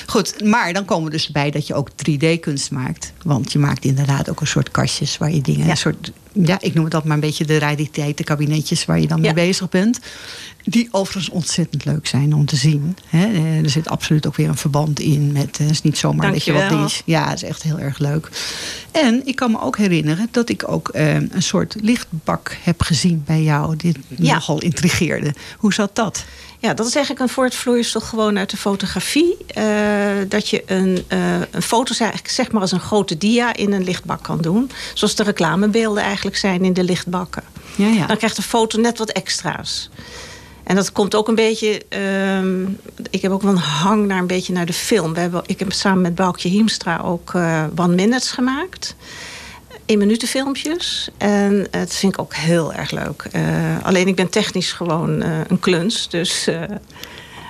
[0.05, 3.13] Goed, maar dan komen we dus bij dat je ook 3D-kunst maakt.
[3.23, 5.71] Want je maakt inderdaad ook een soort kastjes waar je dingen, Ja.
[5.71, 9.19] een soort, ja, ik noem het dat maar een beetje de rariteitenkabinetjes waar je dan
[9.19, 9.33] mee Ja.
[9.35, 9.99] bezig bent.
[10.65, 12.97] Die overigens ontzettend leuk zijn om te zien.
[13.11, 16.31] Eh, Er zit absoluut ook weer een verband in met, eh, het is niet zomaar
[16.31, 18.29] dat je wat dingen ja, het is echt heel erg leuk.
[18.91, 23.23] En ik kan me ook herinneren dat ik ook eh, een soort lichtbak heb gezien
[23.25, 23.75] bij jou.
[23.75, 24.33] Dit Ja.
[24.33, 25.33] nogal intrigeerde.
[25.57, 26.23] Hoe zat dat?
[26.63, 29.37] Ja, dat is eigenlijk een voortvloeisel gewoon uit de fotografie.
[29.47, 29.63] Eh,
[30.27, 31.19] dat je een, eh,
[31.51, 34.71] een foto zeg, zeg maar als een grote dia in een lichtbak kan doen.
[34.93, 37.43] Zoals de reclamebeelden eigenlijk zijn in de lichtbakken.
[37.75, 38.05] Ja, ja.
[38.05, 39.89] Dan krijgt de foto net wat extra's.
[40.63, 41.81] En dat komt ook een beetje.
[41.89, 42.63] ehm,
[43.09, 45.13] ik heb ook wel een hang naar een beetje naar de film.
[45.13, 48.95] We hebben, ik heb samen met Boukje Hiemstra ook eh One Minutes gemaakt.
[49.85, 51.09] In minuten filmpjes.
[51.17, 53.27] En het vind ik ook heel erg leuk.
[53.31, 53.41] Eh,
[53.83, 56.09] alleen ik ben technisch gewoon eh, een kluns.
[56.09, 56.61] Dus eh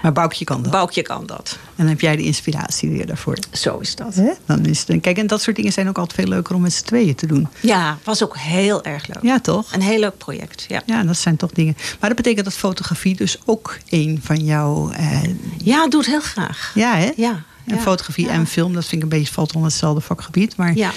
[0.02, 0.72] Maar Boukje kan dat.
[0.72, 1.58] Boukje kan dat.
[1.76, 3.38] En heb jij de inspiratie weer daarvoor.
[3.52, 4.15] Zo is dat.
[4.15, 4.32] Hè?
[4.46, 6.74] Dan is het, kijk, en dat soort dingen zijn ook altijd veel leuker om met
[6.74, 7.48] z'n tweeën te doen.
[7.60, 9.24] Ja, was ook heel erg leuk.
[9.24, 9.74] Ja, toch?
[9.74, 10.65] Een heel leuk project.
[10.67, 11.76] Ja, Ja, dat zijn toch dingen.
[12.00, 14.89] Maar dat betekent dat fotografie dus ook een van jouw...
[14.91, 15.22] eh,
[15.58, 16.72] ja doe het heel graag.
[16.76, 17.12] ja, hè?
[17.15, 18.32] Ja, En ja, fotografie ja.
[18.32, 20.56] en film, dat vind ik een beetje valt onder hetzelfde vakgebied.
[20.56, 20.91] Maar Ja.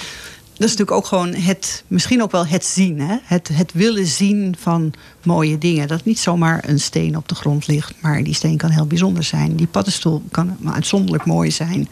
[0.58, 3.00] Dat is natuurlijk ook gewoon het, misschien ook wel het zien.
[3.00, 3.16] Hè?
[3.22, 4.92] Het, het willen zien van
[5.22, 5.88] mooie dingen.
[5.88, 9.22] Dat niet zomaar een steen op de grond ligt, maar die steen kan heel bijzonder
[9.22, 9.56] zijn.
[9.56, 11.88] Die paddenstoel kan uitzonderlijk mooi zijn.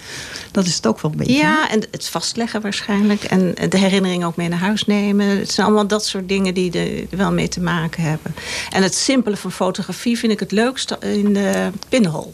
[0.50, 1.32] Dat is het ook wel een beetje.
[1.32, 3.24] Ja, en het vastleggen waarschijnlijk.
[3.24, 5.26] En de herinnering ook mee naar huis nemen.
[5.26, 8.34] Het zijn allemaal dat soort dingen die er wel mee te maken hebben.
[8.70, 12.30] En het simpele van fotografie vind ik het leukste in de pinhole.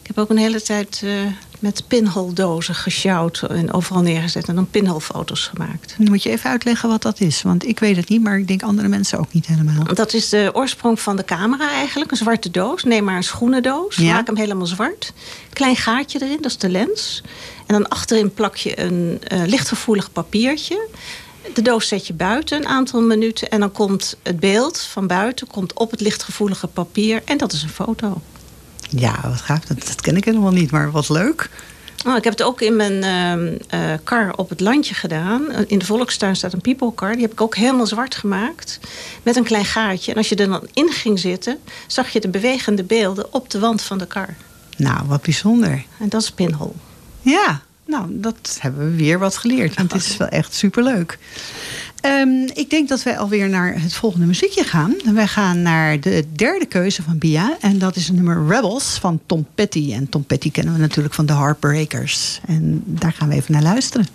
[0.00, 1.12] Ik heb ook een hele tijd uh,
[1.58, 5.94] met pinholdozen gesjouwd en overal neergezet en dan pinholfoto's gemaakt.
[5.98, 8.48] Dan moet je even uitleggen wat dat is, want ik weet het niet, maar ik
[8.48, 9.94] denk andere mensen ook niet helemaal.
[9.94, 12.84] Dat is de oorsprong van de camera eigenlijk, een zwarte doos.
[12.84, 14.12] Neem maar een schoenendoos, ja.
[14.12, 15.12] maak hem helemaal zwart.
[15.52, 17.22] Klein gaatje erin, dat is de lens.
[17.66, 20.88] En dan achterin plak je een uh, lichtgevoelig papiertje.
[21.54, 25.46] De doos zet je buiten een aantal minuten en dan komt het beeld van buiten
[25.46, 28.20] komt op het lichtgevoelige papier en dat is een foto.
[28.88, 29.64] Ja, wat gaaf.
[29.64, 31.50] Dat, dat ken ik helemaal niet, maar wat leuk.
[32.06, 33.04] Oh, ik heb het ook in mijn
[33.74, 35.52] uh, kar op het landje gedaan.
[35.66, 37.12] In de volkstuin staat een people car.
[37.12, 38.80] Die heb ik ook helemaal zwart gemaakt.
[39.22, 40.12] Met een klein gaatje.
[40.12, 41.58] En als je er dan in ging zitten...
[41.86, 44.34] zag je de bewegende beelden op de wand van de kar.
[44.76, 45.84] Nou, wat bijzonder.
[45.98, 46.72] En dat is pinhole.
[47.20, 49.76] Ja, nou, dat hebben we weer wat geleerd.
[49.76, 51.18] Want dit is wel echt superleuk.
[52.04, 54.94] Um, ik denk dat wij alweer naar het volgende muziekje gaan.
[55.14, 57.56] Wij gaan naar de derde keuze van Bia.
[57.60, 59.92] En dat is het nummer Rebels van Tom Petty.
[59.92, 62.40] En Tom Petty kennen we natuurlijk van de Heartbreakers.
[62.46, 64.06] En daar gaan we even naar luisteren.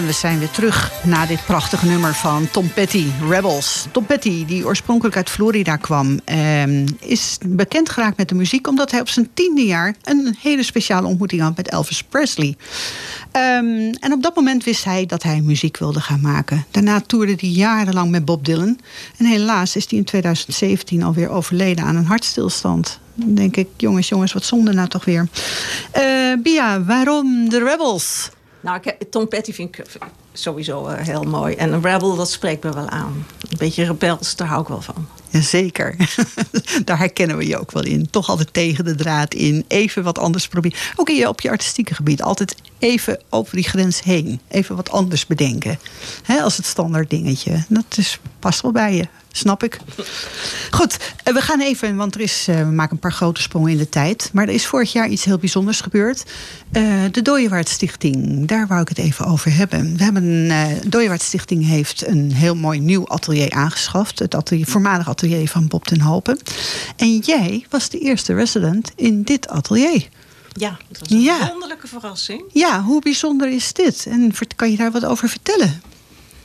[0.00, 3.86] En we zijn weer terug na dit prachtige nummer van Tom Petty, Rebels.
[3.92, 8.68] Tom Petty, die oorspronkelijk uit Florida kwam, eh, is bekend geraakt met de muziek...
[8.68, 12.56] omdat hij op zijn tiende jaar een hele speciale ontmoeting had met Elvis Presley.
[13.32, 16.66] Um, en op dat moment wist hij dat hij muziek wilde gaan maken.
[16.70, 18.78] Daarna toerde hij jarenlang met Bob Dylan.
[19.16, 22.98] En helaas is hij in 2017 alweer overleden aan een hartstilstand.
[23.14, 25.28] Dan denk ik, jongens, jongens, wat zonde nou toch weer.
[25.98, 28.30] Uh, Bia, waarom de Rebels?
[28.60, 29.84] Nou, ik, Tom Petty vind ik
[30.32, 31.54] sowieso uh, heel mooi.
[31.54, 33.26] En rebel, dat spreekt me wel aan.
[33.48, 35.08] Een beetje rebels, daar hou ik wel van.
[35.30, 35.96] Jazeker.
[36.84, 38.10] Daar herkennen we je ook wel in.
[38.10, 39.64] Toch altijd tegen de draad in.
[39.68, 40.78] Even wat anders proberen.
[40.96, 42.22] Ook in je, op je artistieke gebied.
[42.22, 44.40] Altijd even over die grens heen.
[44.48, 45.78] Even wat anders bedenken.
[46.42, 47.64] als het standaard dingetje.
[47.68, 49.06] Dat is, past wel bij je.
[49.32, 49.78] Snap ik.
[50.70, 53.70] Goed, eh, we gaan even, want er is, eh, we maken een paar grote sprongen
[53.70, 54.30] in de tijd.
[54.32, 56.24] Maar er is vorig jaar iets heel bijzonders gebeurd.
[56.72, 59.96] Uh, de Dooyewaard Stichting, daar wou ik het even over hebben.
[59.96, 64.18] We hebben, uh, Dooyewaard Stichting heeft een heel mooi nieuw atelier aangeschaft.
[64.18, 66.38] Het atelier, voormalig atelier van Bob ten Hopen.
[66.96, 70.08] En jij was de eerste resident in dit atelier.
[70.52, 71.46] Ja, dat was een ja.
[71.46, 72.42] wonderlijke verrassing.
[72.52, 74.06] Ja, hoe bijzonder is dit?
[74.06, 75.82] En kan je daar wat over vertellen?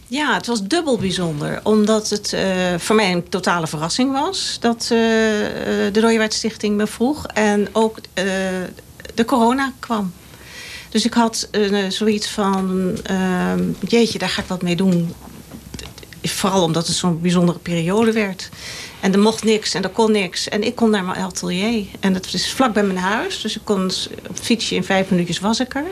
[0.07, 1.59] Ja, het was dubbel bijzonder.
[1.63, 2.41] Omdat het uh,
[2.77, 4.57] voor mij een totale verrassing was...
[4.59, 7.25] dat uh, de Rooiwaard Stichting me vroeg.
[7.25, 7.97] En ook
[9.13, 10.13] de corona kwam.
[10.89, 11.49] Dus ik had
[11.89, 12.91] zoiets van...
[13.03, 15.13] Ehm, jeetje, daar ga ik wat mee doen.
[16.23, 18.49] Vooral omdat het zo'n bijzondere periode werd.
[18.99, 20.49] En er mocht niks en er kon niks.
[20.49, 21.85] En ik kon naar mijn atelier.
[21.99, 23.41] En dat is vlak bij mijn huis.
[23.41, 23.91] Dus ik kon
[24.29, 25.85] op fietsje in vijf minuutjes was ik er.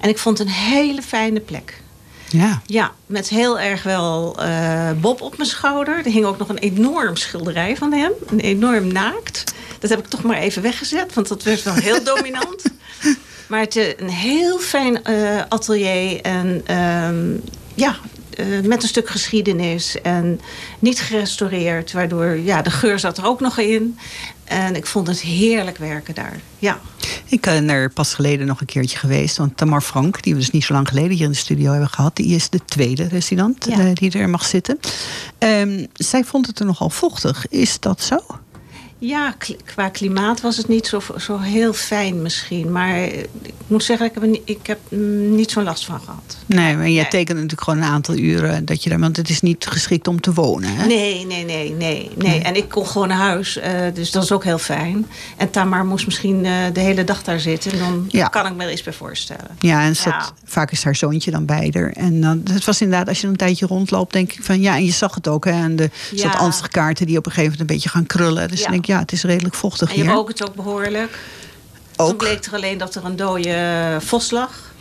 [0.00, 1.84] En ik vond een hele fijne plek.
[2.28, 2.62] Ja.
[2.66, 5.96] Ja, met heel erg wel uh, Bob op mijn schouder.
[5.98, 8.12] Er hing ook nog een enorm schilderij van hem.
[8.26, 9.44] Een enorm naakt.
[9.78, 12.62] Dat heb ik toch maar even weggezet, want dat werd wel heel dominant.
[13.48, 16.20] Maar het is een heel fijn uh, atelier.
[16.20, 17.38] En uh,
[17.74, 17.96] ja,
[18.40, 20.00] uh, met een stuk geschiedenis.
[20.00, 20.40] En
[20.78, 21.92] niet gerestaureerd.
[21.92, 23.98] Waardoor, ja, de geur zat er ook nog in.
[24.46, 26.40] En ik vond het heerlijk werken daar.
[26.58, 26.80] Ja.
[27.26, 29.36] Ik ben er pas geleden nog een keertje geweest.
[29.36, 31.88] Want Tamar Frank, die we dus niet zo lang geleden hier in de studio hebben
[31.88, 32.16] gehad...
[32.16, 33.78] die is de tweede resident ja.
[33.78, 34.78] uh, die er mag zitten.
[35.38, 37.48] Um, zij vond het er nogal vochtig.
[37.48, 38.18] Is dat zo?
[38.98, 39.34] Ja,
[39.64, 42.72] qua klimaat was het niet zo, zo heel fijn misschien.
[42.72, 44.78] Maar ik moet zeggen, ik heb er, ik heb
[45.30, 46.36] niet zo'n last van gehad.
[46.46, 47.10] Nee, maar jij nee.
[47.10, 48.98] tekent natuurlijk gewoon een aantal uren dat je daar...
[48.98, 50.86] want het is niet geschikt om te wonen, hè?
[50.86, 52.10] Nee, nee, nee, nee.
[52.16, 52.40] nee.
[52.40, 55.06] En ik kon gewoon naar huis, uh, dus dat is ook heel fijn.
[55.36, 57.72] En Tamar moest misschien uh, de hele dag daar zitten.
[57.72, 58.28] En dan ja.
[58.28, 59.56] kan ik me er iets bij voorstellen.
[59.58, 60.30] Ja, en zat, ja.
[60.44, 61.90] vaak is haar zoontje dan bij haar.
[61.90, 64.60] En dan, het was inderdaad, als je een tijdje rondloopt, denk ik van...
[64.60, 65.50] ja, en je zag het ook, hè?
[65.50, 66.18] En de ja.
[66.18, 68.48] soort ansichtkaarten die op een gegeven moment een beetje gaan krullen.
[68.48, 68.68] Dus ja.
[68.68, 70.04] denk ik, ja, het is redelijk vochtig hier.
[70.04, 71.18] En je rook het ook behoorlijk.
[71.96, 72.08] Ook.
[72.08, 74.72] Toen bleek er alleen dat er een dode vos lag.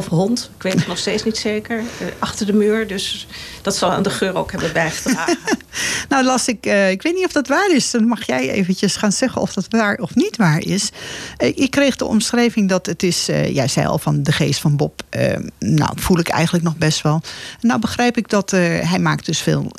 [0.00, 1.78] Of hond, ik weet het nog steeds niet zeker.
[1.78, 1.84] Uh,
[2.18, 3.26] achter de muur, dus
[3.62, 5.38] dat zal aan de geur ook hebben bijgedragen.
[6.08, 7.90] nou las ik, uh, ik weet niet of dat waar is.
[7.90, 10.90] Dan mag jij eventjes gaan zeggen of dat waar of niet waar is.
[11.38, 14.76] Uh, ik kreeg de omschrijving dat het is, jij zei al van de geest van
[14.76, 15.02] Bob.
[15.58, 17.22] nou, voel ik eigenlijk nog best wel.
[17.60, 19.72] Nou begrijp ik dat hij maakt dus veel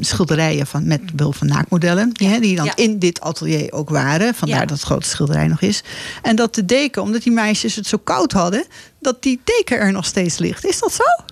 [0.00, 2.10] schilderijen van, met behulp van naakmodellen.
[2.12, 2.40] Ja.
[2.40, 2.76] Die dan ja.
[2.76, 4.34] in dit atelier ook waren.
[4.34, 4.66] Vandaar ja.
[4.66, 5.82] dat het grote schilderij nog is.
[6.22, 8.64] En dat de deken, omdat die meisjes het zo koud hadden
[9.02, 10.64] dat die teken er nog steeds ligt.
[10.64, 11.24] Is dat zo?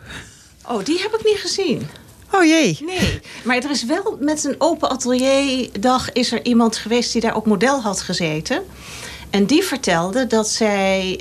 [0.73, 1.89] Oh, die heb ik niet gezien.
[2.33, 2.79] Oh jee.
[2.81, 7.37] Nee, maar er is wel met een open atelierdag is er iemand geweest die daar
[7.37, 8.63] ook model had gezeten.
[9.31, 11.21] En die vertelde dat zij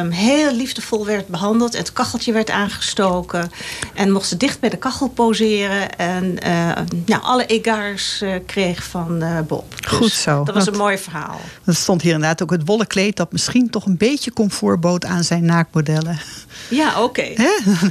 [0.00, 1.76] um, heel liefdevol werd behandeld.
[1.76, 3.50] Het kacheltje werd aangestoken.
[3.94, 5.96] En mocht ze dicht bij de kachel poseren.
[5.96, 6.72] En uh,
[7.06, 9.74] nou, alle egaars uh, kreeg van uh, Bob.
[9.76, 10.44] Dus Goed zo.
[10.44, 11.40] Dat was dat, een mooi verhaal.
[11.64, 13.16] Er stond hier inderdaad ook het wollen kleed...
[13.16, 16.20] dat misschien toch een beetje comfort bood aan zijn naakmodellen.
[16.68, 17.20] Ja, oké.
[17.20, 17.34] Okay.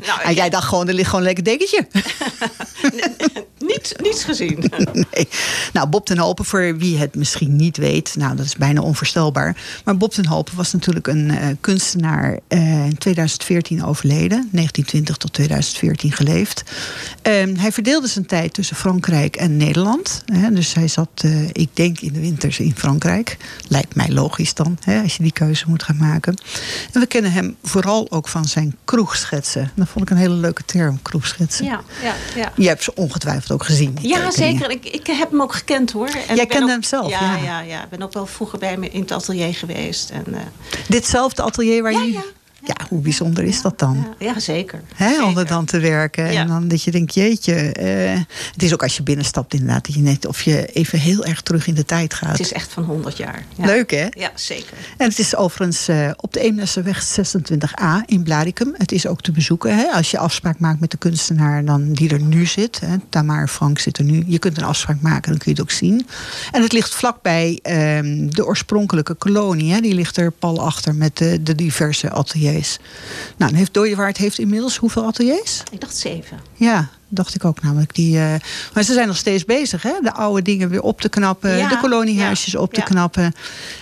[0.05, 1.88] Nou, en jij dacht gewoon, er ligt gewoon een lekker dekentje.
[3.76, 4.72] Niets, niets gezien.
[5.11, 5.28] nee.
[5.74, 8.15] Nou, Bob ten Hopen, voor wie het misschien niet weet...
[8.17, 9.57] nou, dat is bijna onvoorstelbaar...
[9.86, 14.49] Maar Bob ten Hopen was natuurlijk een uh, kunstenaar uh, in 2014 overleden.
[14.51, 16.63] 1920 tot 2014 geleefd.
[17.28, 20.24] Uh, hij verdeelde zijn tijd tussen Frankrijk en Nederland.
[20.26, 23.38] Hè, dus hij zat, uh, ik denk, in de winters in Frankrijk.
[23.67, 26.38] Lijkt mij logisch dan, hè, als je die keuze moet gaan maken.
[26.93, 29.72] En we kennen hem vooral ook van zijn kroegschetsen.
[29.76, 31.65] Dat vond ik een hele leuke term, kroegschetsen.
[31.65, 32.51] Ja, ja, ja.
[32.55, 33.97] Je hebt ze ongetwijfeld ook gezien.
[34.01, 34.70] Ja, zeker.
[34.70, 36.10] Ik, ik heb hem ook gekend hoor.
[36.28, 37.10] En Jij kende ook, hem zelf?
[37.10, 37.84] Ja, ja, ja, ja.
[37.84, 40.10] Ik ben ook wel vroeger bij hem in het atelier geweest.
[40.10, 40.38] En, uh,
[40.88, 42.12] Ditzelfde atelier waar ja, je...
[42.12, 42.22] Ja.
[42.64, 44.07] Ja, hoe bijzonder is dat dan?
[44.20, 44.82] Ja, zeker.
[44.95, 46.32] Hè, om er dan te werken.
[46.32, 46.41] Ja.
[46.41, 47.53] En dan dat je denkt, jeetje.
[47.72, 48.20] eh,
[48.53, 49.86] het is ook als je binnenstapt inderdaad.
[49.86, 52.32] Dat je net of je even heel erg terug in de tijd gaat.
[52.32, 53.43] Het is echt van 100 jaar.
[53.55, 53.66] Ja.
[53.66, 54.07] Leuk hè?
[54.12, 54.78] Ja, zeker.
[54.97, 58.74] En het is overigens eh, op de Eemnessenweg 26a in Blaricum.
[58.78, 59.76] Het is ook te bezoeken.
[59.78, 59.84] Hè?
[59.91, 62.80] Als je afspraak maakt met de kunstenaar dan die er nu zit.
[62.80, 62.95] Hè?
[63.10, 64.24] Tamar Frank zit er nu.
[64.28, 66.07] Je kunt een afspraak maken, dan kun je het ook zien.
[66.51, 69.74] En het ligt vlakbij ehm, de oorspronkelijke kolonie.
[69.74, 69.80] Hè?
[69.80, 72.47] Die ligt er pal achter met de, de diverse ateliers.
[73.38, 75.64] Nou, dan heeft Dooyewaard heeft inmiddels hoeveel ateliers?
[75.72, 76.39] Ik dacht zeven.
[76.56, 77.95] Ja, dacht ik ook namelijk.
[77.95, 78.34] Die, eh,
[78.74, 79.91] maar ze zijn nog steeds bezig, hè?
[80.01, 82.86] De oude dingen weer op te knappen, Ja, de koloniehuisjes ja, op te ja.
[82.86, 83.34] knappen.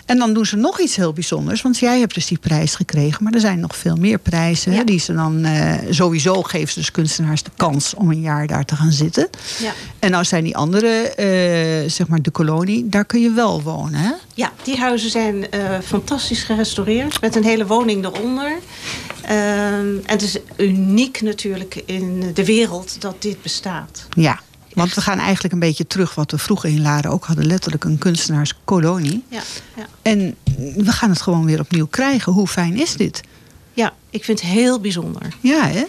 [0.05, 1.61] En dan doen ze nog iets heel bijzonders.
[1.61, 4.71] Want jij hebt dus die prijs gekregen, maar er zijn nog veel meer prijzen.
[4.73, 4.83] hè.
[4.83, 8.65] Die ze dan eh, sowieso geven ze dus kunstenaars de kans om een jaar daar
[8.65, 9.29] te gaan zitten.
[9.59, 9.71] Ja.
[9.99, 13.99] En nou zijn die andere, eh, zeg maar de kolonie, daar kun je wel wonen.
[13.99, 14.11] Hè?
[14.33, 15.45] Ja, die huizen zijn
[15.83, 17.21] fantastisch gerestaureerd.
[17.21, 18.51] Met een hele woning eronder.
[19.27, 24.07] Ehm, en het is uniek natuurlijk in de wereld dat dit bestaat.
[24.09, 24.39] Ja.
[24.73, 27.45] Want we gaan eigenlijk een beetje terug wat we vroeger in Laren ook hadden.
[27.45, 29.23] Letterlijk een kunstenaarskolonie.
[29.27, 29.41] Ja,
[29.75, 29.87] ja.
[30.01, 30.35] En
[30.75, 32.33] we gaan het gewoon weer opnieuw krijgen.
[32.33, 33.21] Hoe fijn is dit?
[33.73, 35.33] ja ik vind het heel bijzonder.
[35.39, 35.83] Ja, hè?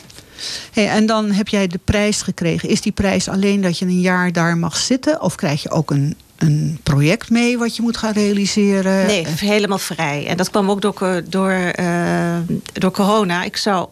[0.72, 2.68] Hey, en dan heb jij de prijs gekregen.
[2.68, 5.22] Is die prijs alleen dat je een jaar daar mag zitten?
[5.22, 9.06] Of krijg je ook een, een project mee wat je moet gaan realiseren?
[9.06, 10.26] Nee, helemaal vrij.
[10.26, 12.36] En dat kwam ook door, door, eh,
[12.72, 13.44] door corona.
[13.44, 13.88] Ik zou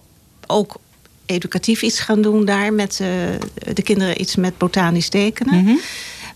[0.46, 0.76] ook
[1.26, 2.72] educatief iets gaan doen daar.
[2.72, 3.08] Met eh,
[3.74, 5.62] de kinderen iets met botanisch tekenen.
[5.64, 5.74] Mhm.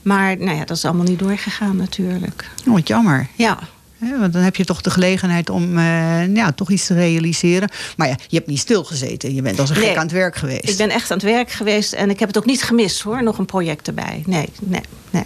[0.02, 2.50] Maar nou ja, dat is allemaal niet doorgegaan natuurlijk.
[2.66, 3.26] Oh, wat jammer.
[3.34, 3.58] Ja,
[3.98, 7.70] Want dan heb je toch de gelegenheid om eh, ja, toch iets te realiseren.
[7.96, 9.34] Maar ja, je hebt niet stilgezeten.
[9.34, 10.68] Je bent als een gek aan het werk geweest.
[10.68, 11.92] ik ben echt aan het werk geweest.
[11.92, 13.22] En ik heb het ook niet gemist hoor.
[13.22, 14.22] Nog een project erbij.
[14.26, 15.24] Nee, nee, nee.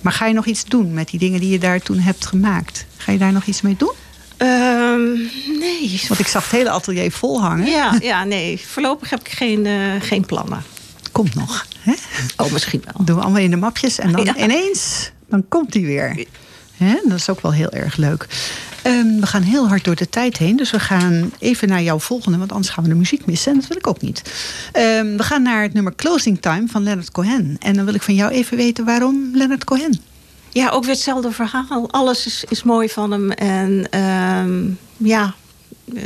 [0.00, 2.86] Maar ga je nog iets doen met die dingen die je daar toen hebt gemaakt?
[2.96, 3.92] Ga je daar nog iets mee doen?
[4.36, 5.12] Ehm,
[5.58, 6.00] nee.
[6.08, 7.66] Want ik zag het hele atelier vol hangen.
[7.66, 8.60] Ja, ja, nee.
[8.66, 10.62] Voorlopig heb ik geen, eh, geen plannen.
[11.12, 11.66] Komt nog.
[11.80, 11.92] Hè?
[12.36, 13.04] Oh, misschien wel.
[13.04, 13.98] doen we allemaal in de mapjes.
[13.98, 14.36] En dan Ja.
[14.36, 16.24] ineens, dan komt die weer.
[16.76, 16.94] Hè?
[17.08, 18.26] Dat is ook wel heel erg leuk.
[18.82, 20.56] Ehm, we gaan heel hard door de tijd heen.
[20.56, 22.38] Dus we gaan even naar jouw volgende.
[22.38, 23.52] Want anders gaan we de muziek missen.
[23.52, 24.22] En dat wil ik ook niet.
[24.72, 27.56] Ehm, we gaan naar het nummer Closing Time van Leonard Cohen.
[27.58, 30.00] En dan wil ik van jou even weten waarom Leonard Cohen.
[30.52, 31.90] Ja, ook weer hetzelfde verhaal.
[31.90, 33.30] Alles is, is mooi van hem.
[33.30, 35.34] En ehm, ja,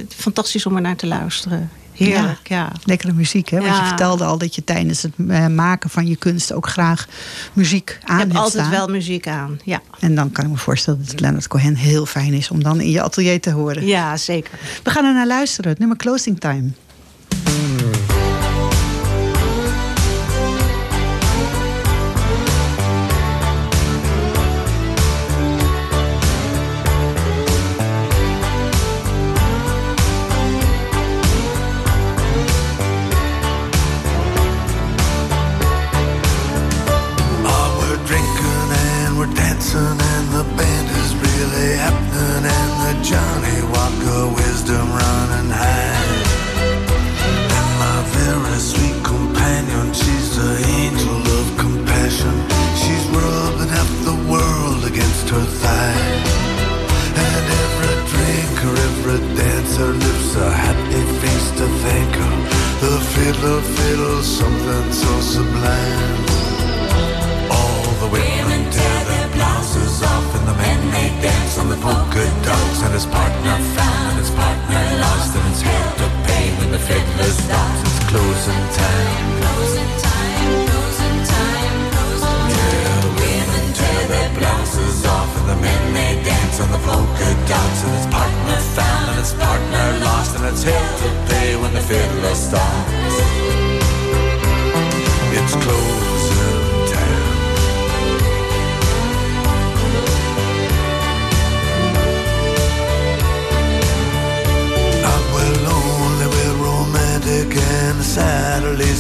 [0.09, 1.71] fantastisch om er naar te luisteren.
[1.93, 2.73] Heerlijk, ja.
[2.85, 3.57] Lekkere muziek, hè?
[3.61, 3.87] Want je Ja.
[3.87, 7.07] vertelde al dat je tijdens het eh, maken van je kunst ook graag
[7.53, 8.71] muziek aan Ik heb hebt altijd staan.
[8.79, 9.61] wel muziek aan.
[9.65, 12.81] Ja, En dan kan ik me voorstellen dat Leonard Cohen heel fijn is om dan
[12.81, 13.87] in je atelier te horen.
[13.87, 14.59] ja zeker.
[14.83, 15.71] We gaan er naar luisteren.
[15.71, 16.71] Het nummer Closing Time.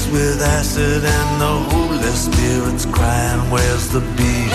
[0.02, 4.52] Sad, with acid, and the holy spirit's crying, Where's the beef?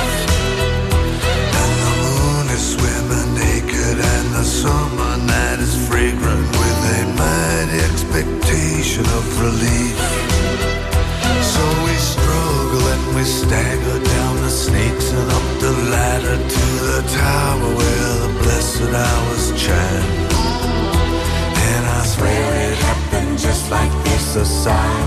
[1.62, 7.80] And the moon is swimming naked, and the summer night is fragrant with a mighty
[7.90, 9.98] expectation of relief.
[11.54, 17.02] So we struggle and we stagger down the snakes and up the ladder to the
[17.18, 20.28] tower where the blessed hours chime.
[21.70, 25.07] And I swear it happened just like this A sigh,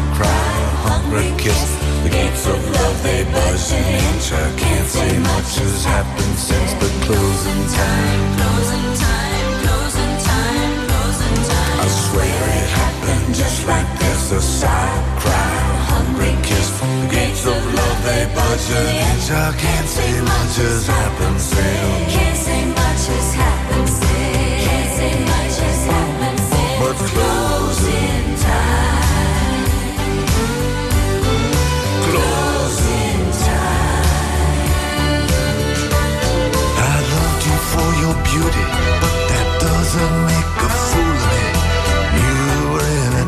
[4.33, 8.20] I can't say much has happened since the closing time.
[8.39, 11.81] Closing time, closing time, closing time.
[11.83, 16.70] I swear it happened just like this, a sour cry, a hungry kiss.
[16.78, 19.11] The gates of love they budge an.
[19.35, 22.30] I can't say much has happened since.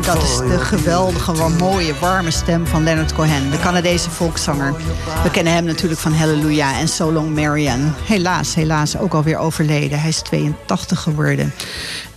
[0.05, 4.73] Dat is de geweldige, wel mooie, warme stem van Leonard Cohen, de Canadese volkszanger.
[5.23, 7.91] We kennen hem natuurlijk van Hallelujah en So Long Marianne.
[8.05, 9.99] Helaas, helaas ook alweer overleden.
[9.99, 11.53] Hij is 82 geworden.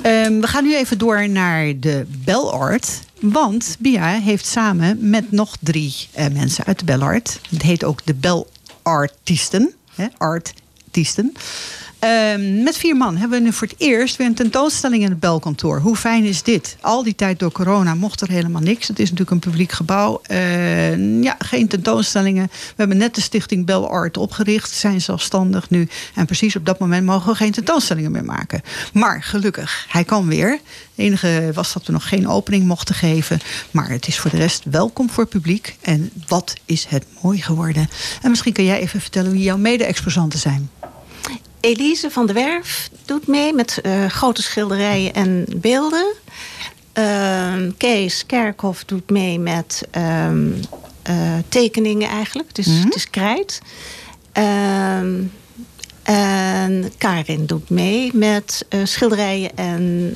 [0.02, 3.00] Ehm, we gaan nu even door naar de Bellart.
[3.20, 7.40] Want Bia heeft samen met nog drie eh, mensen uit de Bellart.
[7.50, 9.74] Het heet ook de Bellartisten.
[9.94, 11.32] Hè, artiesten.
[11.98, 15.20] Ehm, met vier man hebben we nu voor het eerst weer een tentoonstelling in het
[15.20, 15.80] belkantoor.
[15.80, 16.76] Hoe fijn is dit?
[16.80, 18.88] Al die tijd door corona mocht er helemaal niks.
[18.88, 20.20] Het is natuurlijk een publiek gebouw.
[20.22, 22.46] Eh, ja, geen tentoonstellingen.
[22.50, 24.70] We hebben net de stichting Bell Art opgericht.
[24.70, 25.88] Zijn zelfstandig nu.
[26.14, 28.62] En precies op dat moment mogen we geen tentoonstellingen meer maken.
[28.92, 30.50] Maar gelukkig, hij kan weer.
[30.50, 30.60] Het
[31.04, 33.40] enige was dat we nog geen opening mochten geven.
[33.70, 35.76] Maar het is voor de rest welkom voor het publiek.
[35.80, 37.88] En wat is het mooi geworden.
[38.22, 40.70] En misschien kan jij even vertellen wie jouw mede-exposanten zijn.
[41.60, 46.06] Elise van der Werf doet mee met eh, grote schilderijen en beelden.
[46.92, 50.46] Ehm, Kees Kerkhoff doet mee met ehm,
[51.02, 51.16] eh,
[51.48, 52.48] tekeningen eigenlijk.
[52.48, 52.84] Het is, Mhm.
[52.84, 53.60] het is krijt.
[54.32, 55.22] Ehm,
[56.02, 60.14] en Karin doet mee met eh, schilderijen en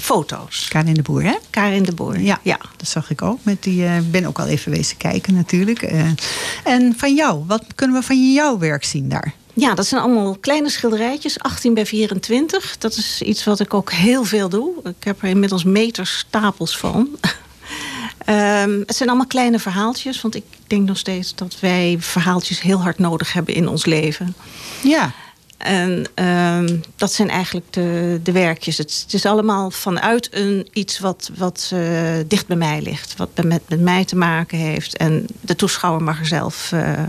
[0.00, 0.68] foto's.
[0.68, 1.34] Karin de Boer, hè?
[1.50, 2.20] Karin de Boer.
[2.20, 2.58] Ja, ja.
[2.76, 3.38] dat zag ik ook.
[3.42, 5.82] Met die, Ik ben ook al even wezen kijken natuurlijk.
[6.64, 9.34] En van jou, wat kunnen we van jouw werk zien daar?
[9.54, 12.78] Ja, dat zijn allemaal kleine schilderijtjes, 18 bij 24.
[12.78, 14.72] Dat is iets wat ik ook heel veel doe.
[14.84, 17.08] Ik heb er inmiddels meters stapels van.
[18.24, 22.82] Ehm, het zijn allemaal kleine verhaaltjes, want ik denk nog steeds dat wij verhaaltjes heel
[22.82, 24.34] hard nodig hebben in ons leven.
[24.82, 25.12] Ja,
[25.62, 28.78] En ehm, dat zijn eigenlijk de, de werkjes.
[28.78, 31.80] Het, is allemaal vanuit een, iets wat, wat eh,
[32.26, 33.16] dicht bij mij ligt.
[33.16, 34.96] Wat met, met mij te maken heeft.
[34.96, 37.02] En de toeschouwer mag er zelf eh,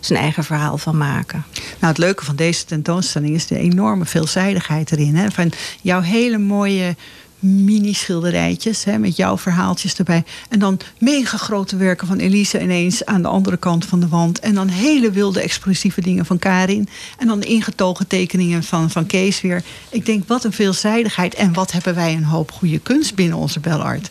[0.00, 1.44] zijn eigen verhaal van maken.
[1.52, 5.16] nou het leuke van deze tentoonstelling is de enorme veelzijdigheid erin.
[5.16, 5.30] Hè?
[5.30, 5.52] Van
[5.82, 6.96] jouw hele mooie
[7.38, 10.24] mini-schilderijtjes met jouw verhaaltjes erbij.
[10.48, 14.38] En dan mega grote werken van Elise ineens aan de andere kant van de wand.
[14.38, 16.88] En dan hele wilde expressieve dingen van Karin.
[17.18, 19.62] En dan ingetogen tekeningen van, van Kees weer.
[19.88, 21.34] Ik denk, wat een veelzijdigheid.
[21.34, 24.10] En wat hebben wij een hoop goede kunst binnen onze Bellart.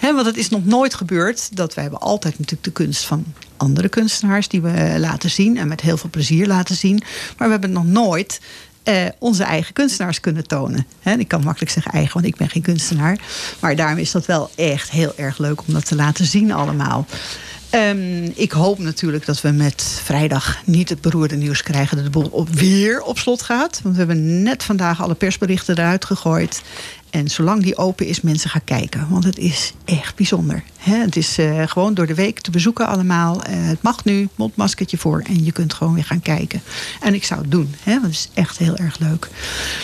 [0.00, 3.24] Hè, want het is nog nooit gebeurd dat wij hebben altijd natuurlijk de kunst van
[3.56, 7.02] andere kunstenaars die we laten zien en met heel veel plezier laten zien.
[7.36, 8.40] Maar we hebben nog nooit
[8.88, 10.86] eh, onze eigen kunstenaars kunnen tonen.
[11.18, 13.18] Ik kan makkelijk zeggen eigen, want ik ben geen kunstenaar.
[13.60, 17.06] Maar daarom is dat wel echt heel erg leuk om dat te laten zien allemaal.
[17.70, 22.10] Ehm, ik hoop natuurlijk dat we met vrijdag niet het beroerde nieuws krijgen dat de
[22.10, 23.80] boel op, weer op slot gaat.
[23.82, 26.62] Want we hebben net vandaag alle persberichten eruit gegooid.
[27.10, 29.06] En zolang die open is, mensen gaan kijken.
[29.10, 30.62] Want het is echt bijzonder.
[30.78, 33.42] Het is eh, gewoon door de week te bezoeken allemaal.
[33.42, 35.22] Eh, het mag nu, mondmaskertje voor.
[35.26, 36.62] En je kunt gewoon weer gaan kijken.
[37.00, 37.74] En ik zou het doen.
[37.82, 37.92] Hè?
[37.92, 39.28] Want het is echt heel erg leuk.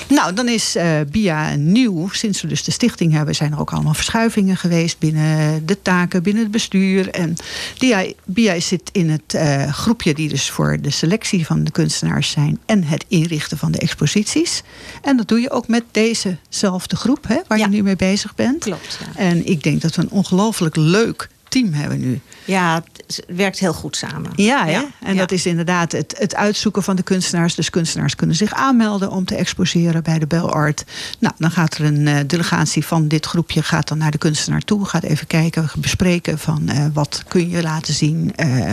[0.09, 2.09] Nou, dan is eh, BIA nieuw.
[2.09, 4.99] Sinds we dus de stichting hebben, zijn er ook allemaal verschuivingen geweest.
[4.99, 7.11] Binnen de taken, binnen het bestuur.
[7.11, 7.37] En
[7.79, 9.39] BIA, BIA zit in het
[9.70, 12.59] groepje die dus voor de selectie van de kunstenaars zijn.
[12.66, 14.62] En het inrichten van de exposities.
[15.03, 17.14] En dat doe je ook met dezezelfde groep.
[17.23, 17.65] Hè, waar Ja.
[17.65, 18.59] je nu mee bezig bent.
[18.65, 19.21] Klopt, ja.
[19.21, 22.21] En ik denk dat we een ongelooflijk leuk team hebben nu.
[22.45, 24.30] Ja, het werkt heel goed samen.
[24.34, 24.82] Ja, hè?
[25.01, 25.20] en ja.
[25.20, 27.55] dat is inderdaad het, het uitzoeken van de kunstenaars.
[27.55, 30.84] Dus kunstenaars kunnen zich aanmelden om te exposeren bij de Bell Art.
[31.18, 34.61] Nou, dan gaat er een eh, delegatie van dit groepje gaat dan naar de kunstenaar
[34.61, 34.84] toe.
[34.84, 38.32] Gaat even kijken, bespreken van eh, wat kun je laten zien.
[38.36, 38.72] eh,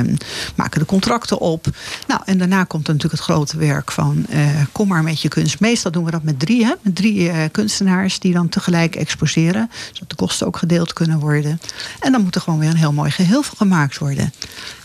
[0.55, 1.65] maken de contracten op.
[2.07, 5.27] Nou, en daarna komt er natuurlijk het grote werk van eh, kom maar met je
[5.27, 5.59] kunst.
[5.59, 6.73] Meestal doen we dat met drie, hè?
[6.81, 9.69] met drie kunstenaars die dan tegelijk exposeren.
[9.91, 11.59] Zodat de kosten ook gedeeld kunnen worden.
[11.99, 14.33] En dan moet er gewoon weer een heel mooi geheel van gemaakt worden.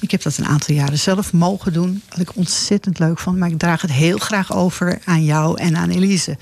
[0.00, 2.02] Ik heb dat een aantal jaren zelf mogen doen.
[2.08, 3.38] Wat ik ontzettend leuk vond.
[3.38, 6.36] Maar ik draag het heel graag over aan jou en aan Elise.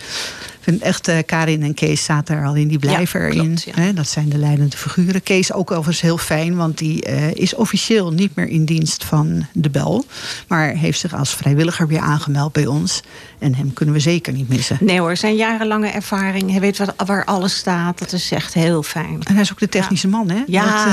[0.64, 2.68] Ik vind echt, eh, Karin en Kees zaten er al in.
[2.68, 3.40] Die blijven Ja, erin.
[3.44, 3.72] klopt, ja.
[3.74, 5.22] Hè, dat zijn de leidende figuren.
[5.22, 6.56] Kees ook overigens heel fijn.
[6.56, 10.04] Want die eh, is officieel niet meer in dienst van de Bel.
[10.48, 13.02] Maar heeft zich als vrijwilliger weer aangemeld bij ons.
[13.38, 14.76] En hem kunnen we zeker niet missen.
[14.80, 16.50] Nee hoor, zijn jarenlange ervaring.
[16.50, 17.98] Hij weet wat, waar alles staat.
[17.98, 19.20] Dat is echt heel fijn.
[19.24, 20.42] En hij is ook de technische man, hè?
[20.46, 20.86] Ja.
[20.86, 20.92] Eh,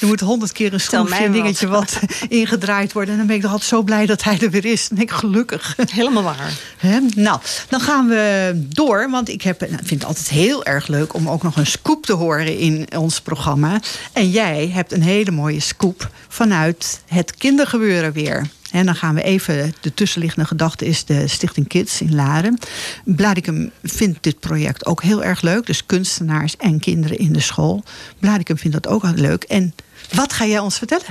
[0.00, 1.98] er moet honderd keer een schroefje, een dingetje wat
[2.28, 3.12] ingedraaid worden.
[3.12, 4.88] En dan ben ik altijd zo blij dat hij er weer is.
[4.88, 5.76] Denk ik, gelukkig.
[5.90, 6.52] Helemaal waar.
[6.76, 6.98] Hè?
[7.14, 9.08] Nou, dan gaan we door.
[9.12, 12.06] Want ik heb, nou, vind het altijd heel erg leuk om ook nog een scoop
[12.06, 13.80] te horen in ons programma.
[14.12, 18.48] En jij hebt een hele mooie scoop vanuit het kindergebeuren weer.
[18.70, 22.58] En dan gaan we even, de tussenliggende gedachte is de Stichting Kids in Laren.
[23.04, 25.66] Bladicum vindt dit project ook heel erg leuk.
[25.66, 27.82] Dus kunstenaars en kinderen in de school.
[28.18, 29.42] Bladicum vindt dat ook heel leuk.
[29.42, 29.74] En
[30.12, 31.06] wat ga jij ons vertellen?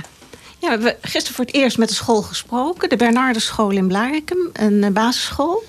[0.58, 2.88] Ja, we hebben gisteren voor het eerst met de school gesproken.
[2.88, 5.64] De Bernardeschool in Blarikum, een eh, basisschool.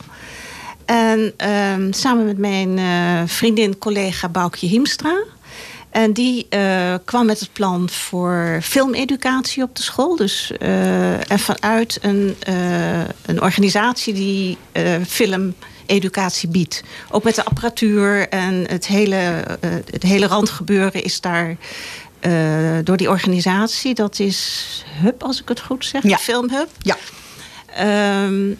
[0.85, 5.23] En ehm, samen met mijn eh, vriendin, collega Boukje Hiemstra.
[5.89, 10.15] En die eh, kwam met het plan voor filmeducatie op de school.
[10.15, 12.35] Dus eh, en vanuit een,
[13.25, 14.57] een organisatie die
[15.07, 16.83] filmeducatie biedt.
[17.11, 19.43] Ook met de apparatuur en het hele,
[19.91, 21.55] het hele randgebeuren is daar
[22.83, 23.93] door die organisatie.
[23.93, 26.03] Dat is Hub, als ik het goed zeg.
[26.03, 26.17] Ja.
[26.17, 26.69] Filmhub.
[26.77, 26.97] Ja.
[27.75, 28.51] Ehm,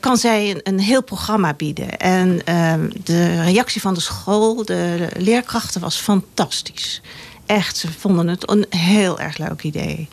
[0.00, 1.98] kan zij een, een heel programma bieden.
[1.98, 7.02] En ehm, de reactie van de school, de, leerkrachten, was fantastisch.
[7.46, 10.08] Echt, ze vonden het een heel erg leuk idee.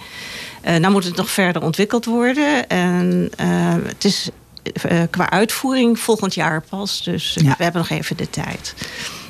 [0.62, 2.68] Eh nou moet het nog verder ontwikkeld worden.
[2.68, 3.48] En eh,
[3.84, 4.30] het is
[4.74, 7.04] eh, qua uitvoering volgend jaar pas.
[7.04, 7.56] Dus Ja.
[7.58, 8.74] we hebben nog even de tijd.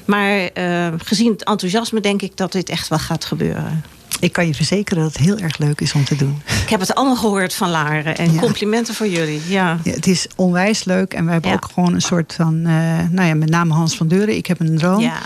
[0.05, 3.84] Maar eh, gezien het enthousiasme denk ik dat dit echt wel gaat gebeuren.
[4.20, 6.41] Ik kan je verzekeren dat het heel erg leuk is om te doen.
[6.63, 8.18] Ik heb het allemaal gehoord van Laren.
[8.18, 8.39] En Ja.
[8.39, 9.41] complimenten voor jullie.
[9.47, 9.80] Ja.
[9.84, 11.13] Ja, het is onwijs leuk.
[11.13, 11.55] En we hebben Ja.
[11.55, 12.55] ook gewoon een soort van...
[12.65, 14.36] eh, nou ja, met name Hans van Deuren.
[14.36, 14.99] Ik heb een droom.
[15.01, 15.18] Ja.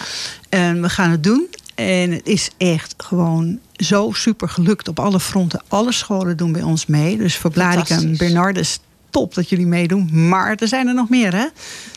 [0.49, 1.47] En we gaan het doen.
[1.75, 5.61] En het is echt gewoon zo super gelukt op alle fronten.
[5.67, 7.17] Alle scholen doen bij ons mee.
[7.17, 8.17] Dus voor Fantastisch.
[8.17, 8.79] Bernardus,
[9.11, 10.27] top dat jullie meedoen.
[10.27, 11.45] Maar er zijn er nog meer, hè?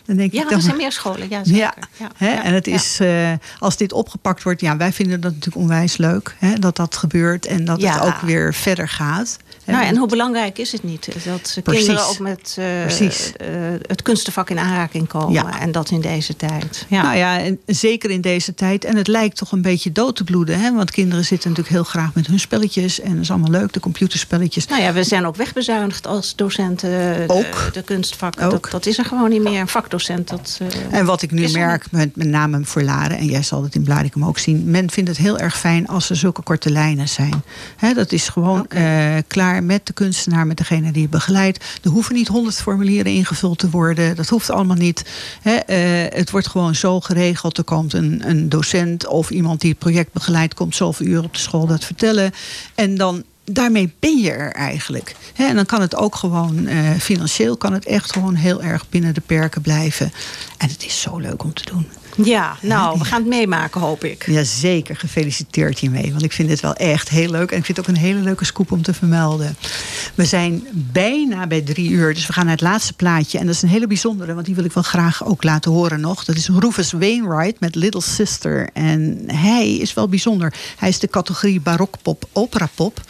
[0.04, 1.26] Dan denk Ja, ik dan, er zijn meer scholen.
[1.30, 1.60] Ja, zeker.
[1.60, 2.10] Ja, Ja.
[2.16, 2.32] hè?
[2.32, 2.42] Ja.
[2.42, 6.36] en het is, eh, als dit opgepakt wordt, ja, wij vinden dat natuurlijk onwijs leuk.
[6.38, 6.54] Hè?
[6.58, 9.36] Dat dat gebeurt en dat het ook weer verder gaat.
[9.66, 11.84] Nou, en hoe belangrijk is het niet dat Precies.
[11.86, 15.32] kinderen ook met eh, eh, het kunstenvak in aanraking komen.
[15.32, 15.60] Ja.
[15.60, 16.86] En dat in deze tijd.
[16.88, 17.02] Ja.
[17.02, 18.84] Nou ja, en zeker in deze tijd.
[18.84, 20.60] En het lijkt toch een beetje dood te bloeden.
[20.60, 20.72] Hè?
[20.74, 23.00] Want kinderen zitten natuurlijk heel graag met hun spelletjes.
[23.00, 24.66] En dat is allemaal leuk, de computerspelletjes.
[24.66, 26.90] Nou ja, we zijn ook wegbezuinigd als docenten.
[26.90, 27.70] de- Ook.
[27.72, 28.44] De, kunstvakken.
[28.44, 28.62] Ook.
[28.62, 29.60] Dat, dat is er gewoon niet meer.
[29.60, 30.58] Een vakdocent, dat...
[30.90, 33.62] eh, En wat ik nu er merk, met, met name voor Laren, en jij zal
[33.62, 36.70] het in Bladicum ook zien, men vindt het heel erg fijn als er zulke korte
[36.70, 37.42] lijnen zijn.
[37.76, 38.82] Hè, dat is gewoon eh,
[39.62, 41.64] met de kunstenaar, met degene die je begeleidt.
[41.82, 44.16] Er hoeven niet honderd formulieren ingevuld te worden.
[44.16, 45.04] Dat hoeft allemaal niet.
[45.42, 45.58] Eh,
[46.08, 47.58] het wordt gewoon zo geregeld.
[47.58, 51.32] Er komt een, een docent of iemand die het project begeleidt, komt zoveel uur op
[51.32, 52.32] de school dat vertellen.
[52.74, 55.16] En dan daarmee ben je er eigenlijk.
[55.36, 59.14] En dan kan het ook gewoon eh, financieel kan het echt gewoon heel erg binnen
[59.14, 60.12] de perken blijven.
[60.58, 61.86] En het is zo leuk om te doen.
[62.16, 64.26] Ja, nou, we gaan het meemaken, hoop ik.
[64.26, 66.10] Jazeker, gefeliciteerd hiermee.
[66.10, 67.50] Want ik vind dit wel echt heel leuk.
[67.50, 69.56] En ik vind het ook een hele leuke scoop om te vermelden.
[70.14, 72.14] We zijn bijna bij drie uur.
[72.14, 73.38] Dus we gaan naar het laatste plaatje.
[73.38, 74.34] En dat is een hele bijzondere.
[74.34, 76.24] Want die wil ik wel graag ook laten horen nog.
[76.24, 78.68] Dat is Rufus Wainwright met Little Sister.
[78.72, 80.54] En hij is wel bijzonder.
[80.76, 83.00] Hij is de categorie barokpop, operapop.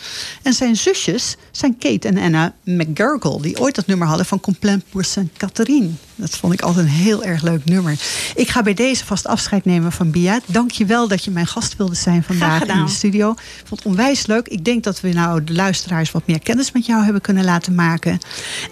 [0.42, 3.42] En zijn zusjes zijn Kate en Anna McGurgle.
[3.42, 5.90] Die ooit dat nummer hadden van Complaint pour Saint Catherine.
[6.17, 7.99] Dat vond ik altijd een heel erg leuk nummer.
[8.35, 10.41] Ik ga bij deze vast afscheid nemen van Bia.
[10.47, 13.31] Dank je wel dat je mijn gast wilde zijn vandaag in de studio.
[13.31, 14.49] Ik vond het onwijs leuk.
[14.49, 17.75] Ik denk dat we nou de luisteraars wat meer kennis met jou hebben kunnen laten
[17.75, 18.19] maken.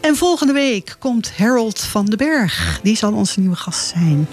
[0.01, 2.81] En volgende week komt Harold van den Berg.
[2.83, 4.29] Die zal onze nieuwe gast zijn.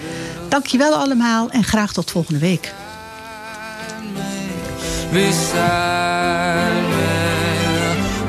[0.50, 2.74] Dank je wel allemaal en graag tot volgende week.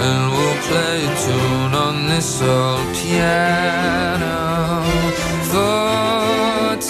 [0.00, 4.49] and we'll play a tune on this old piano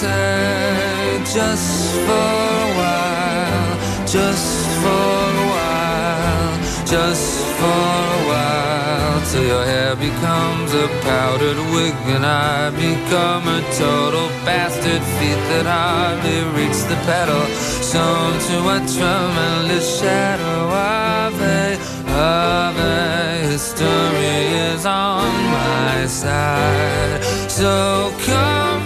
[0.03, 9.95] just for a while just for a while just for a while till your hair
[9.95, 15.03] becomes a powdered wig and I become a total bastard.
[15.17, 17.45] Feet that hardly reach the pedal
[17.91, 24.37] sewn to a tremendous shadow of a of a history
[24.73, 27.23] is on my side.
[27.49, 28.80] So complain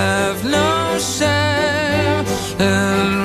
[0.00, 2.24] have no shame
[2.58, 3.19] and um,